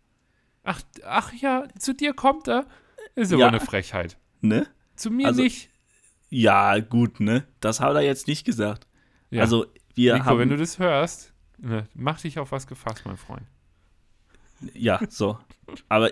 [0.64, 2.66] Ach, ach ja, zu dir kommt er.
[3.14, 3.48] Ist aber ja.
[3.48, 4.18] eine Frechheit.
[4.40, 4.66] Ne?
[4.96, 5.70] Zu mir also, nicht.
[6.30, 7.44] Ja, gut, ne?
[7.60, 8.86] Das hat er jetzt nicht gesagt.
[9.30, 9.42] Ja.
[9.42, 10.38] Also, wir Nico, haben.
[10.38, 13.46] wenn du das hörst, ne, mach dich auf was gefasst, mein Freund.
[14.74, 15.38] Ja, so.
[15.88, 16.10] Aber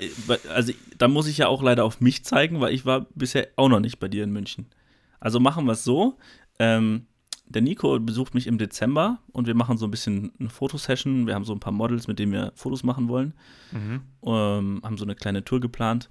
[0.49, 3.69] also, da muss ich ja auch leider auf mich zeigen, weil ich war bisher auch
[3.69, 4.67] noch nicht bei dir in München.
[5.19, 6.19] Also machen wir es so.
[6.59, 7.07] Ähm,
[7.49, 11.27] der Nico besucht mich im Dezember und wir machen so ein bisschen eine Fotosession.
[11.27, 13.35] Wir haben so ein paar Models, mit denen wir Fotos machen wollen.
[13.73, 14.03] Mhm.
[14.25, 16.09] Ähm, haben so eine kleine Tour geplant.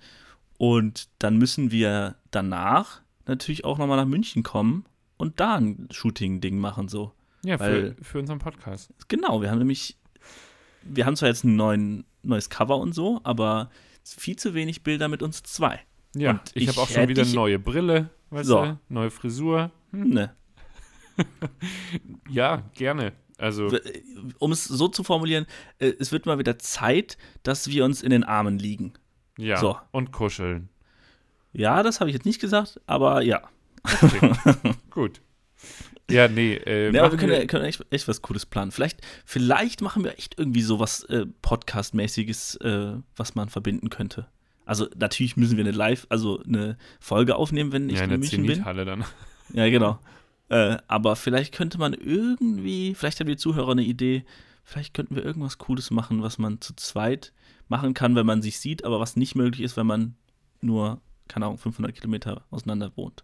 [0.58, 4.86] Und dann müssen wir danach natürlich auch nochmal nach München kommen
[5.18, 7.14] und da ein Shooting-Ding machen, so.
[7.44, 8.94] Ja, Weil, für, für unseren Podcast.
[9.08, 9.98] Genau, wir haben nämlich,
[10.84, 13.70] wir haben zwar jetzt ein neuen, neues Cover und so, aber
[14.04, 15.80] viel zu wenig Bilder mit uns zwei.
[16.16, 18.64] Ja, und ich, ich habe auch schon wieder eine neue Brille, weißt so.
[18.64, 19.72] du, neue Frisur.
[19.92, 20.10] Hm.
[20.10, 20.36] Ne.
[22.30, 23.14] ja, gerne.
[23.38, 23.70] Also,
[24.40, 25.46] um es so zu formulieren,
[25.80, 28.94] äh, es wird mal wieder Zeit, dass wir uns in den Armen liegen.
[29.38, 29.78] Ja, so.
[29.92, 30.70] und kuscheln.
[31.56, 33.41] Ja, das habe ich jetzt nicht gesagt, aber ja.
[34.01, 34.32] Okay.
[34.89, 35.22] Gut.
[36.10, 36.56] Ja, nee.
[36.56, 38.72] Äh, ja, aber wir können, wir können echt, echt, was Cooles planen.
[38.72, 44.28] Vielleicht, vielleicht machen wir echt irgendwie so was äh, Podcast-mäßiges, äh, was man verbinden könnte.
[44.66, 48.20] Also natürlich müssen wir eine Live, also eine Folge aufnehmen, wenn ich ja, in, in
[48.20, 48.66] München bin.
[48.66, 49.06] Halle dann.
[49.53, 49.99] Ja, genau.
[50.49, 54.26] Äh, aber vielleicht könnte man irgendwie, vielleicht haben die Zuhörer eine Idee,
[54.64, 57.34] vielleicht könnten wir irgendwas Cooles machen, was man zu zweit
[57.68, 60.16] machen kann, wenn man sich sieht, aber was nicht möglich ist, wenn man
[60.62, 63.24] nur keine Ahnung, 500 Kilometer auseinander wohnt.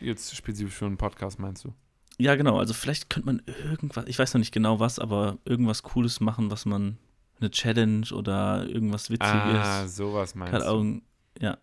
[0.00, 1.74] Jetzt spezifisch für einen Podcast meinst du?
[2.18, 2.58] Ja, genau.
[2.58, 6.50] Also vielleicht könnte man irgendwas, ich weiß noch nicht genau was, aber irgendwas Cooles machen,
[6.50, 6.98] was man,
[7.40, 9.30] eine Challenge oder irgendwas Witziges.
[9.30, 11.02] Ah, sowas meinst keine Ahnung,
[11.34, 11.46] du?
[11.46, 11.58] Ja,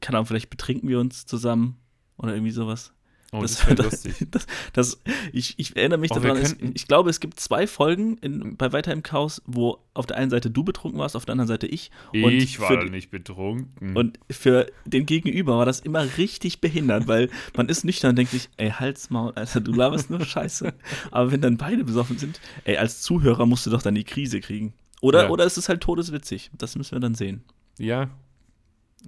[0.00, 1.78] keine Ahnung, vielleicht betrinken wir uns zusammen
[2.18, 2.92] oder irgendwie sowas.
[3.30, 4.28] Oh, das, das lustig.
[4.30, 5.02] Das, das,
[5.32, 8.72] ich, ich erinnere mich oh, daran, es, ich glaube, es gibt zwei Folgen in, bei
[8.72, 11.66] Weiter im Chaos, wo auf der einen Seite du betrunken warst, auf der anderen Seite
[11.66, 11.90] ich.
[12.12, 13.96] Und ich war für, nicht betrunken.
[13.96, 18.32] Und für den Gegenüber war das immer richtig behindert, weil man ist nüchtern und denkt
[18.32, 20.72] sich, ey, Halsmaul, Alter, du laberst nur Scheiße.
[21.10, 24.40] Aber wenn dann beide besoffen sind, ey, als Zuhörer musst du doch dann die Krise
[24.40, 24.72] kriegen.
[25.02, 25.30] Oder, ja.
[25.30, 26.50] oder ist es halt todeswitzig.
[26.56, 27.44] Das müssen wir dann sehen.
[27.78, 28.10] Ja.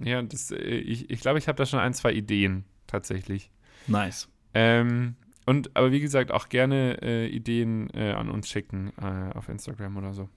[0.01, 3.49] Ja, das, äh, ich, ich glaube, ich habe da schon ein, zwei Ideen tatsächlich.
[3.87, 4.27] Nice.
[4.53, 5.15] Ähm,
[5.45, 9.97] und aber wie gesagt, auch gerne äh, Ideen äh, an uns schicken äh, auf Instagram
[9.97, 10.29] oder so.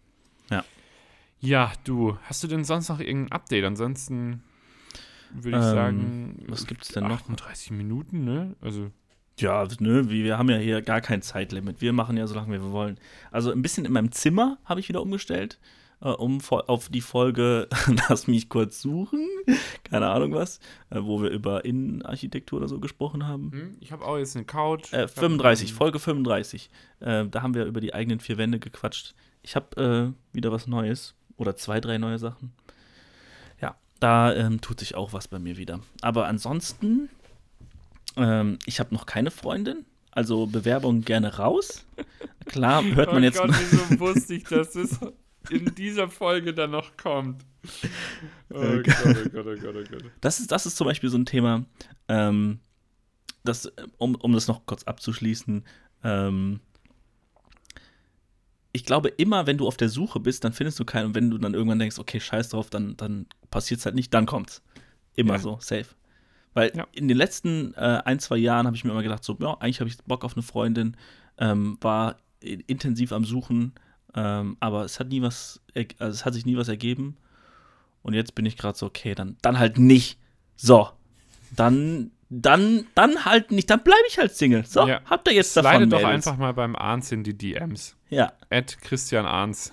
[0.51, 0.65] Ja.
[1.41, 3.65] Ja, du, hast du denn sonst noch irgendein Update?
[3.65, 4.43] Ansonsten
[5.33, 7.21] würde ich Ähm, sagen, was gibt's denn noch?
[7.21, 8.55] 38 Minuten, ne?
[8.61, 8.91] Also,
[9.39, 11.81] Ja, nö, wir wir haben ja hier gar kein Zeitlimit.
[11.81, 12.99] Wir machen ja so lange, wie wir wollen.
[13.31, 15.59] Also ein bisschen in meinem Zimmer habe ich wieder umgestellt,
[16.05, 17.69] äh, um auf die Folge
[18.09, 19.27] Lass mich kurz suchen,
[19.83, 23.51] keine Ahnung was, äh, wo wir über Innenarchitektur oder so gesprochen haben.
[23.53, 24.93] hm, ich habe auch jetzt eine Couch.
[24.93, 26.71] Äh, Ich hab 35, einen- Folge 35.
[27.01, 29.15] Äh, da haben wir über die eigenen vier Wände gequatscht.
[29.43, 32.53] Ich habe äh, wieder was Neues oder zwei, drei neue Sachen.
[33.61, 35.81] Ja, da ähm, tut sich auch was bei mir wieder.
[36.03, 37.09] Aber ansonsten,
[38.17, 39.85] ähm, ich habe noch keine Freundin.
[40.13, 41.85] Also Bewerbung gerne raus.
[42.47, 43.39] Klar, hört man oh jetzt.
[43.39, 44.99] Gott, wieso wusste ich, dass es
[45.51, 47.45] in dieser Folge dann noch kommt?
[48.53, 50.05] Oh Äh, Gott, oh Gott, oh Gott, oh Gott.
[50.21, 51.65] Das ist, das ist zum Beispiel so ein Thema,
[52.09, 52.61] ähm,
[53.45, 55.65] das, um, um das noch kurz abzuschließen,
[56.03, 56.61] ähm,
[58.73, 61.07] ich glaube, immer wenn du auf der Suche bist, dann findest du keinen.
[61.07, 64.13] Und wenn du dann irgendwann denkst, okay, scheiß drauf, dann, dann passiert es halt nicht,
[64.13, 64.63] dann kommt's.
[65.15, 65.39] Immer Ja.
[65.41, 65.87] so, safe.
[66.55, 66.87] Weil Ja.
[66.93, 69.79] in den letzten äh, ein, zwei Jahren habe ich mir immer gedacht, so, ja, eigentlich
[69.79, 70.97] habe ich Bock auf eine Freundin,
[71.39, 73.75] ähm, war intensiv am Suchen,
[74.15, 75.61] ähm, aber es hat nie was,
[75.99, 77.17] also es hat sich nie was ergeben.
[78.03, 80.19] Und jetzt bin ich gerade so, okay, dann, dann halt nicht.
[80.57, 80.89] So.
[81.57, 84.65] Dann, dann, dann halt nicht, dann bleibe ich halt Single.
[84.67, 85.01] So, Ja.
[85.07, 87.97] habt ihr jetzt davon Slide doch einfach mal beim Arns in die DMs.
[88.11, 89.73] Ja, At Christian Arns.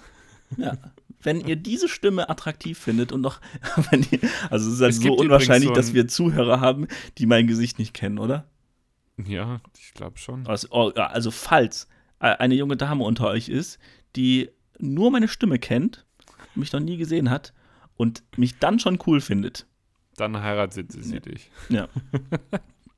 [0.57, 0.77] ja.
[1.23, 3.41] Wenn ihr diese Stimme attraktiv findet und noch,
[3.91, 4.19] wenn ihr,
[4.49, 6.87] also es ist halt Es so unwahrscheinlich, so dass wir Zuhörer haben,
[7.19, 8.45] die mein Gesicht nicht kennen, oder?
[9.23, 10.47] Ja, ich glaube schon.
[10.47, 11.87] Also, oh, also falls
[12.19, 13.77] eine junge Dame unter euch ist,
[14.15, 14.49] die
[14.79, 16.05] nur meine Stimme kennt,
[16.55, 17.53] mich noch nie gesehen hat
[17.97, 19.65] und mich dann schon cool findet,
[20.17, 21.19] Dann heiratet sie Ja.
[21.19, 21.49] dich.
[21.69, 21.87] ja.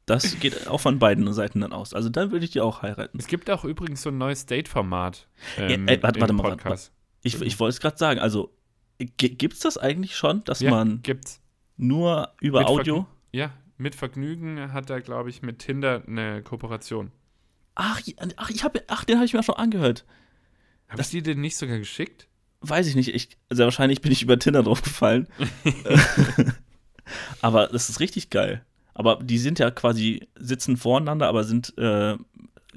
[0.05, 1.93] Das geht auch von beiden Seiten dann aus.
[1.93, 3.17] Also dann würde ich die auch heiraten.
[3.19, 5.27] Es gibt auch übrigens so ein neues Date-Format.
[5.57, 6.91] Ähm, ey, warte, warte mal, warte, Podcast.
[7.21, 8.53] Ich, ich wollte es gerade sagen, also
[8.97, 11.41] gibt es das eigentlich schon, dass Ja, man gibt's.
[11.77, 13.07] nur über Mit Audio.
[13.31, 17.11] Ja, mit Vergnügen hat er, glaube ich, mit Tinder eine Kooperation.
[17.75, 20.05] Ach, ja, ach, ich hab, ach, den habe ich mir auch schon angehört.
[20.93, 22.27] Habe ich dir den nicht sogar geschickt?
[22.61, 23.13] Weiß ich nicht.
[23.13, 25.27] Ich, sehr wahrscheinlich bin ich über Tinder draufgefallen.
[27.41, 28.63] aber das ist richtig geil.
[28.93, 32.15] Aber die sind ja quasi, sitzen voreinander, aber sind äh,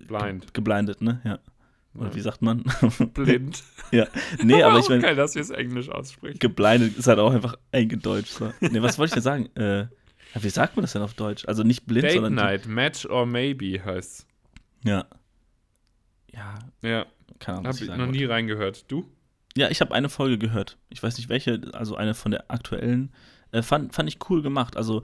[0.09, 0.55] Blind.
[0.55, 1.21] geblindet, ne?
[1.25, 1.39] Ja.
[1.95, 2.65] Oder wie sagt man?
[3.15, 3.63] Blind.
[3.93, 4.07] ja.
[4.43, 6.39] Nee, aber ich auch meine, geil, dass wir es Englisch aussprechen.
[6.39, 8.33] geblindet ist halt auch einfach eingedeutscht.
[8.33, 8.53] So.
[8.61, 9.57] Nee, was wollte ich denn sagen?
[9.57, 9.87] Äh,
[10.35, 11.47] wie sagt man das denn auf Deutsch?
[11.47, 12.35] Also nicht blind, Date sondern.
[12.35, 14.27] Night, Match or Maybe heißt's.
[14.85, 15.07] Ja.
[16.33, 17.07] Ja, Ja,
[17.39, 17.69] keine Ahnung.
[17.69, 18.19] habe ich sagen noch wollte.
[18.19, 18.85] nie reingehört.
[18.89, 19.07] Du?
[19.57, 20.77] Ja, ich habe eine Folge gehört.
[20.91, 23.13] Ich weiß nicht welche, also eine von der aktuellen.
[23.53, 24.77] Äh, fand, fand ich cool gemacht.
[24.77, 25.03] Also,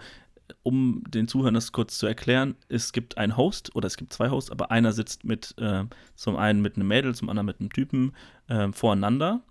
[0.62, 4.30] um den Zuhörern das kurz zu erklären, es gibt einen Host oder es gibt zwei
[4.30, 7.72] Hosts, aber einer sitzt mit, äh, zum einen mit einem Mädel, zum anderen mit einem
[7.72, 8.14] Typen
[8.48, 9.42] äh, voreinander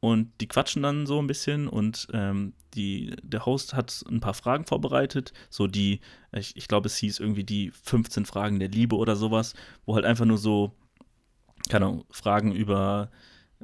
[0.00, 4.34] und die quatschen dann so ein bisschen und ähm, die, der Host hat ein paar
[4.34, 6.00] Fragen vorbereitet, so die,
[6.32, 9.54] ich, ich glaube, es hieß irgendwie die 15 Fragen der Liebe oder sowas,
[9.86, 10.72] wo halt einfach nur so,
[11.68, 13.10] keine Ahnung, Fragen über,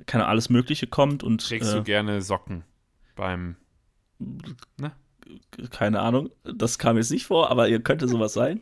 [0.07, 2.65] keine Ahnung, alles Mögliche kommt und Trägst äh, du gerne Socken
[3.17, 3.57] beim.
[5.71, 8.61] keine Ahnung, das kam jetzt nicht vor, aber ihr könnte sowas sein.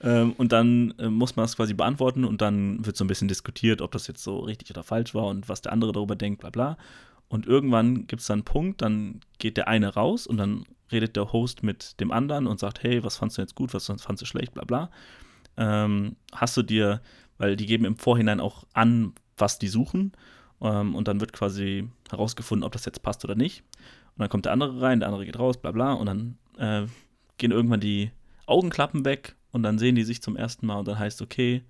[0.00, 3.28] Ähm, und dann äh, muss man es quasi beantworten und dann wird so ein bisschen
[3.28, 6.40] diskutiert, ob das jetzt so richtig oder falsch war und was der andere darüber denkt,
[6.40, 6.76] bla bla.
[7.28, 11.16] Und irgendwann gibt es dann einen Punkt, dann geht der eine raus und dann redet
[11.16, 14.22] der Host mit dem anderen und sagt, hey, was fandst du jetzt gut, was fandst
[14.22, 14.90] du schlecht, bla bla.
[15.56, 17.00] Ähm, hast du dir,
[17.38, 20.12] weil die geben im Vorhinein auch an, was die suchen
[20.60, 23.62] ähm, und dann wird quasi herausgefunden, ob das jetzt passt oder nicht.
[24.16, 25.92] Und dann kommt der andere rein, der andere geht raus, bla bla.
[25.92, 26.86] Und dann äh,
[27.38, 28.10] gehen irgendwann die
[28.46, 31.62] Augenklappen weg und dann sehen die sich zum ersten Mal und dann heißt, okay,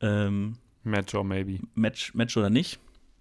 [0.00, 1.60] ähm, Match or Maybe.
[1.74, 2.78] Match, Match oder nicht.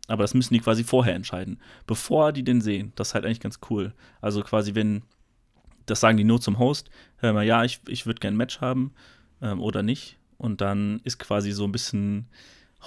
[0.08, 2.92] Aber das müssen die quasi vorher entscheiden, bevor die den sehen.
[2.96, 3.94] Das ist halt eigentlich ganz cool.
[4.20, 5.04] Also quasi, wenn,
[5.86, 8.62] das sagen die nur zum Host, hör mal, ja, ich, ich würde gerne ein Match
[8.62, 8.94] haben
[9.42, 10.18] ähm, oder nicht.
[10.42, 12.26] Und dann ist quasi so ein bisschen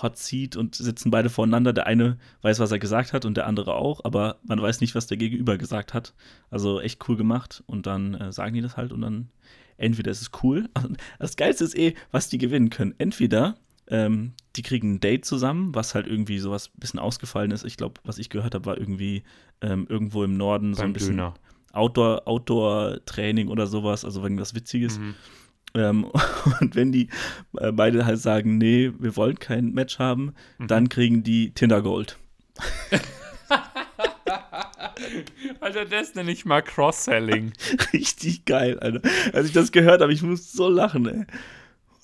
[0.03, 1.73] Hot Seat und sitzen beide voreinander.
[1.73, 4.97] Der eine weiß, was er gesagt hat und der andere auch, aber man weiß nicht,
[4.97, 6.15] was der Gegenüber gesagt hat.
[6.51, 7.63] Also echt cool gemacht.
[7.67, 9.29] Und dann äh, sagen die das halt und dann
[9.77, 10.69] entweder ist es cool.
[11.21, 12.97] Das Geilste ist eh, was die gewinnen können.
[12.99, 17.65] Entweder ähm, die kriegen ein Date zusammen, was halt irgendwie sowas ein bisschen ausgefallen ist.
[17.65, 19.23] Ich glaube, was ich gehört habe, war irgendwie
[19.61, 21.35] ähm, irgendwo im Norden so Beim ein bisschen Döner.
[21.73, 24.99] Outdoor, Outdoor-Training oder sowas, also irgendwas Witziges.
[24.99, 25.15] Mhm.
[25.77, 26.05] Ähm,
[26.61, 27.09] und wenn die
[27.59, 30.67] äh, beide halt sagen, nee, wir wollen kein Match haben, Mhm.
[30.69, 32.19] dann kriegen die Tinder Gold.
[35.61, 37.53] Alter, das nenne ich mal Cross-Selling.
[37.93, 39.01] Richtig geil, Alter.
[39.33, 41.25] Als ich das gehört habe, ich musste so lachen, ey.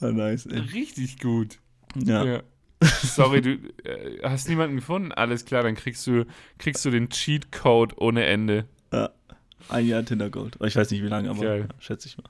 [0.00, 0.58] War nice, ey.
[0.58, 1.58] Richtig gut.
[1.94, 2.24] Ja.
[2.24, 2.42] Ja.
[2.82, 3.50] Sorry, du
[3.84, 5.12] äh, hast niemanden gefunden?
[5.12, 6.24] Alles klar, dann kriegst du,
[6.58, 8.66] kriegst du den Cheat-Code ohne Ende.
[8.92, 9.10] ja.
[9.68, 10.56] Ein Jahr Tinder Gold.
[10.64, 11.68] Ich weiß nicht wie lange, aber Geil.
[11.78, 12.24] schätze ich mal.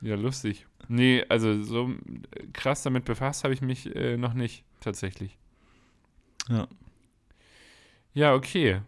[0.00, 0.66] Ja, lustig.
[0.92, 1.90] Nee, also so
[2.52, 5.38] krass damit befasst habe ich mich äh, noch nicht, tatsächlich.
[6.48, 6.66] Ja.
[8.12, 8.80] Ja, okay.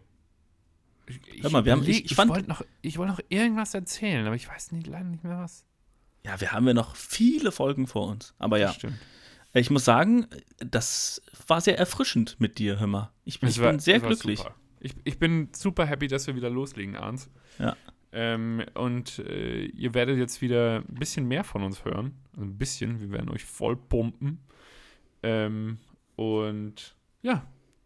[1.07, 4.35] Ich, Hör mal, wir haben- ich- ich wollte noch, ich wollte noch irgendwas erzählen, aber
[4.35, 5.65] ich weiß nicht, leider nicht mehr was.
[6.25, 8.33] Ja, wir haben ja noch viele Folgen vor uns.
[8.37, 8.97] Aber ja, stimmt.
[9.53, 10.27] ich muss sagen,
[10.57, 13.11] das war sehr erfrischend mit dir, hör mal.
[13.25, 14.39] Ich, ich war- bin sehr glücklich.
[14.39, 14.55] super.
[14.81, 17.29] Ich, ich bin super happy, dass wir wieder loslegen, Arns.
[17.59, 17.77] Ja.
[18.15, 22.13] Ähm, und äh, ihr werdet jetzt wieder ein bisschen mehr von uns hören.
[22.33, 22.99] Also ein bisschen.
[22.99, 24.39] Wir werden euch voll pumpen.
[25.23, 25.79] Ähm,
[26.15, 27.45] und ja,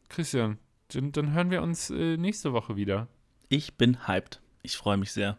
[0.09, 0.57] Christian,
[0.89, 3.07] dann, dann hören wir uns äh, nächste Woche wieder.
[3.49, 4.41] Ich bin hyped.
[4.63, 5.37] Ich freue mich sehr.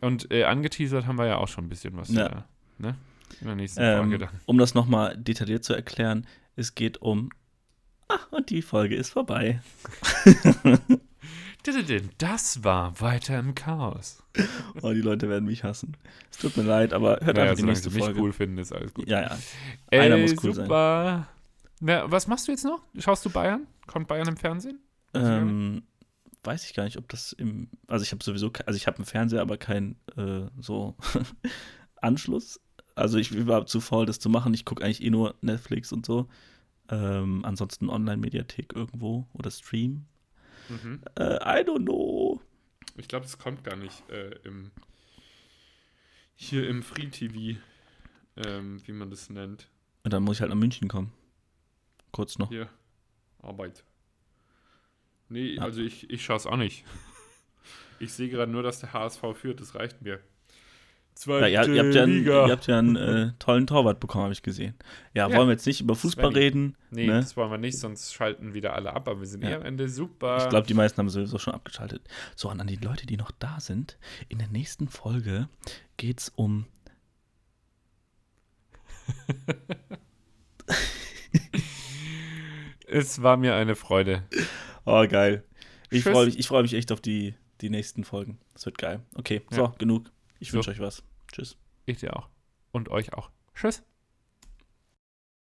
[0.00, 2.08] Und äh, angeteasert haben wir ja auch schon ein bisschen was.
[2.08, 2.28] Ja.
[2.28, 2.96] Da, ne?
[3.40, 4.40] In der nächsten Folge Ähm, dann.
[4.46, 6.26] um das nochmal detailliert zu erklären,
[6.56, 7.30] es geht um.
[8.08, 9.62] Ah, und die Folge ist vorbei.
[12.18, 14.22] Das war weiter im Chaos.
[14.82, 15.96] Oh, die Leute werden mich hassen.
[16.30, 18.20] Es tut mir leid, aber hört Naja, einfach die nächste sie mich Folge.
[18.20, 19.08] cool finden, ist alles gut.
[19.08, 19.38] Ja, ja.
[19.90, 20.66] Einer Ey, muss cool sein.
[20.66, 21.28] super.
[21.80, 22.80] Na, was machst du jetzt noch?
[22.98, 23.66] Schaust du Bayern?
[23.86, 24.78] Kommt Bayern im Fernsehen?
[25.14, 25.82] Ähm,
[26.42, 27.68] weiß ich gar nicht, ob das im.
[27.86, 30.96] Also ich habe sowieso, also ich habe einen Fernseher, aber keinen äh, so
[31.96, 32.60] Anschluss.
[32.94, 34.54] Also ich war zu faul, das zu machen.
[34.54, 36.28] Ich gucke eigentlich eh nur Netflix und so.
[36.90, 40.04] Ähm, ansonsten Online-Mediathek irgendwo oder Stream.
[40.68, 41.02] Mhm.
[41.18, 42.40] Äh, I don't know.
[42.96, 44.70] Ich glaube, es kommt gar nicht äh, im
[46.36, 47.60] hier im Free TV,
[48.36, 49.68] ähm, wie man das nennt.
[50.02, 51.12] Und dann muss ich halt nach München kommen.
[52.12, 52.48] Kurz noch.
[52.48, 52.68] Hier,
[53.40, 53.84] Arbeit.
[55.28, 55.62] Nee, Ja.
[55.62, 56.84] also ich, ich schaue es auch nicht.
[58.00, 60.20] Ich sehe gerade nur, dass der HSV führt, das reicht mir.
[61.14, 64.24] Zweite Ja, ihr, ihr, habt ja einen, ihr habt ja einen äh, tollen Torwart bekommen,
[64.24, 64.74] habe ich gesehen.
[65.12, 65.36] Ja, Ja.
[65.36, 66.44] wollen wir jetzt nicht über Fußball Svenny.
[66.44, 66.76] reden?
[66.90, 67.20] nee, ne?
[67.20, 69.50] das wollen wir nicht, sonst schalten wieder alle ab, aber wir sind Ja.
[69.50, 70.38] eh am Ende super.
[70.42, 72.02] Ich glaube, die meisten haben sowieso schon abgeschaltet.
[72.34, 73.96] So, und an die Leute, die noch da sind,
[74.28, 75.48] in der nächsten Folge
[75.96, 76.66] geht es um.
[82.88, 84.22] es war mir eine Freude.
[84.84, 85.44] Oh, geil.
[85.90, 88.38] Ich freue mich, ich freu mich echt auf die, die nächsten Folgen.
[88.52, 89.00] Das wird geil.
[89.14, 90.10] Okay, so, genug.
[90.44, 90.56] Ich So.
[90.58, 91.02] wünsche euch was.
[91.32, 91.56] Tschüss.
[91.86, 92.28] Ich dir auch.
[92.70, 93.30] Und euch auch.
[93.54, 93.82] Tschüss.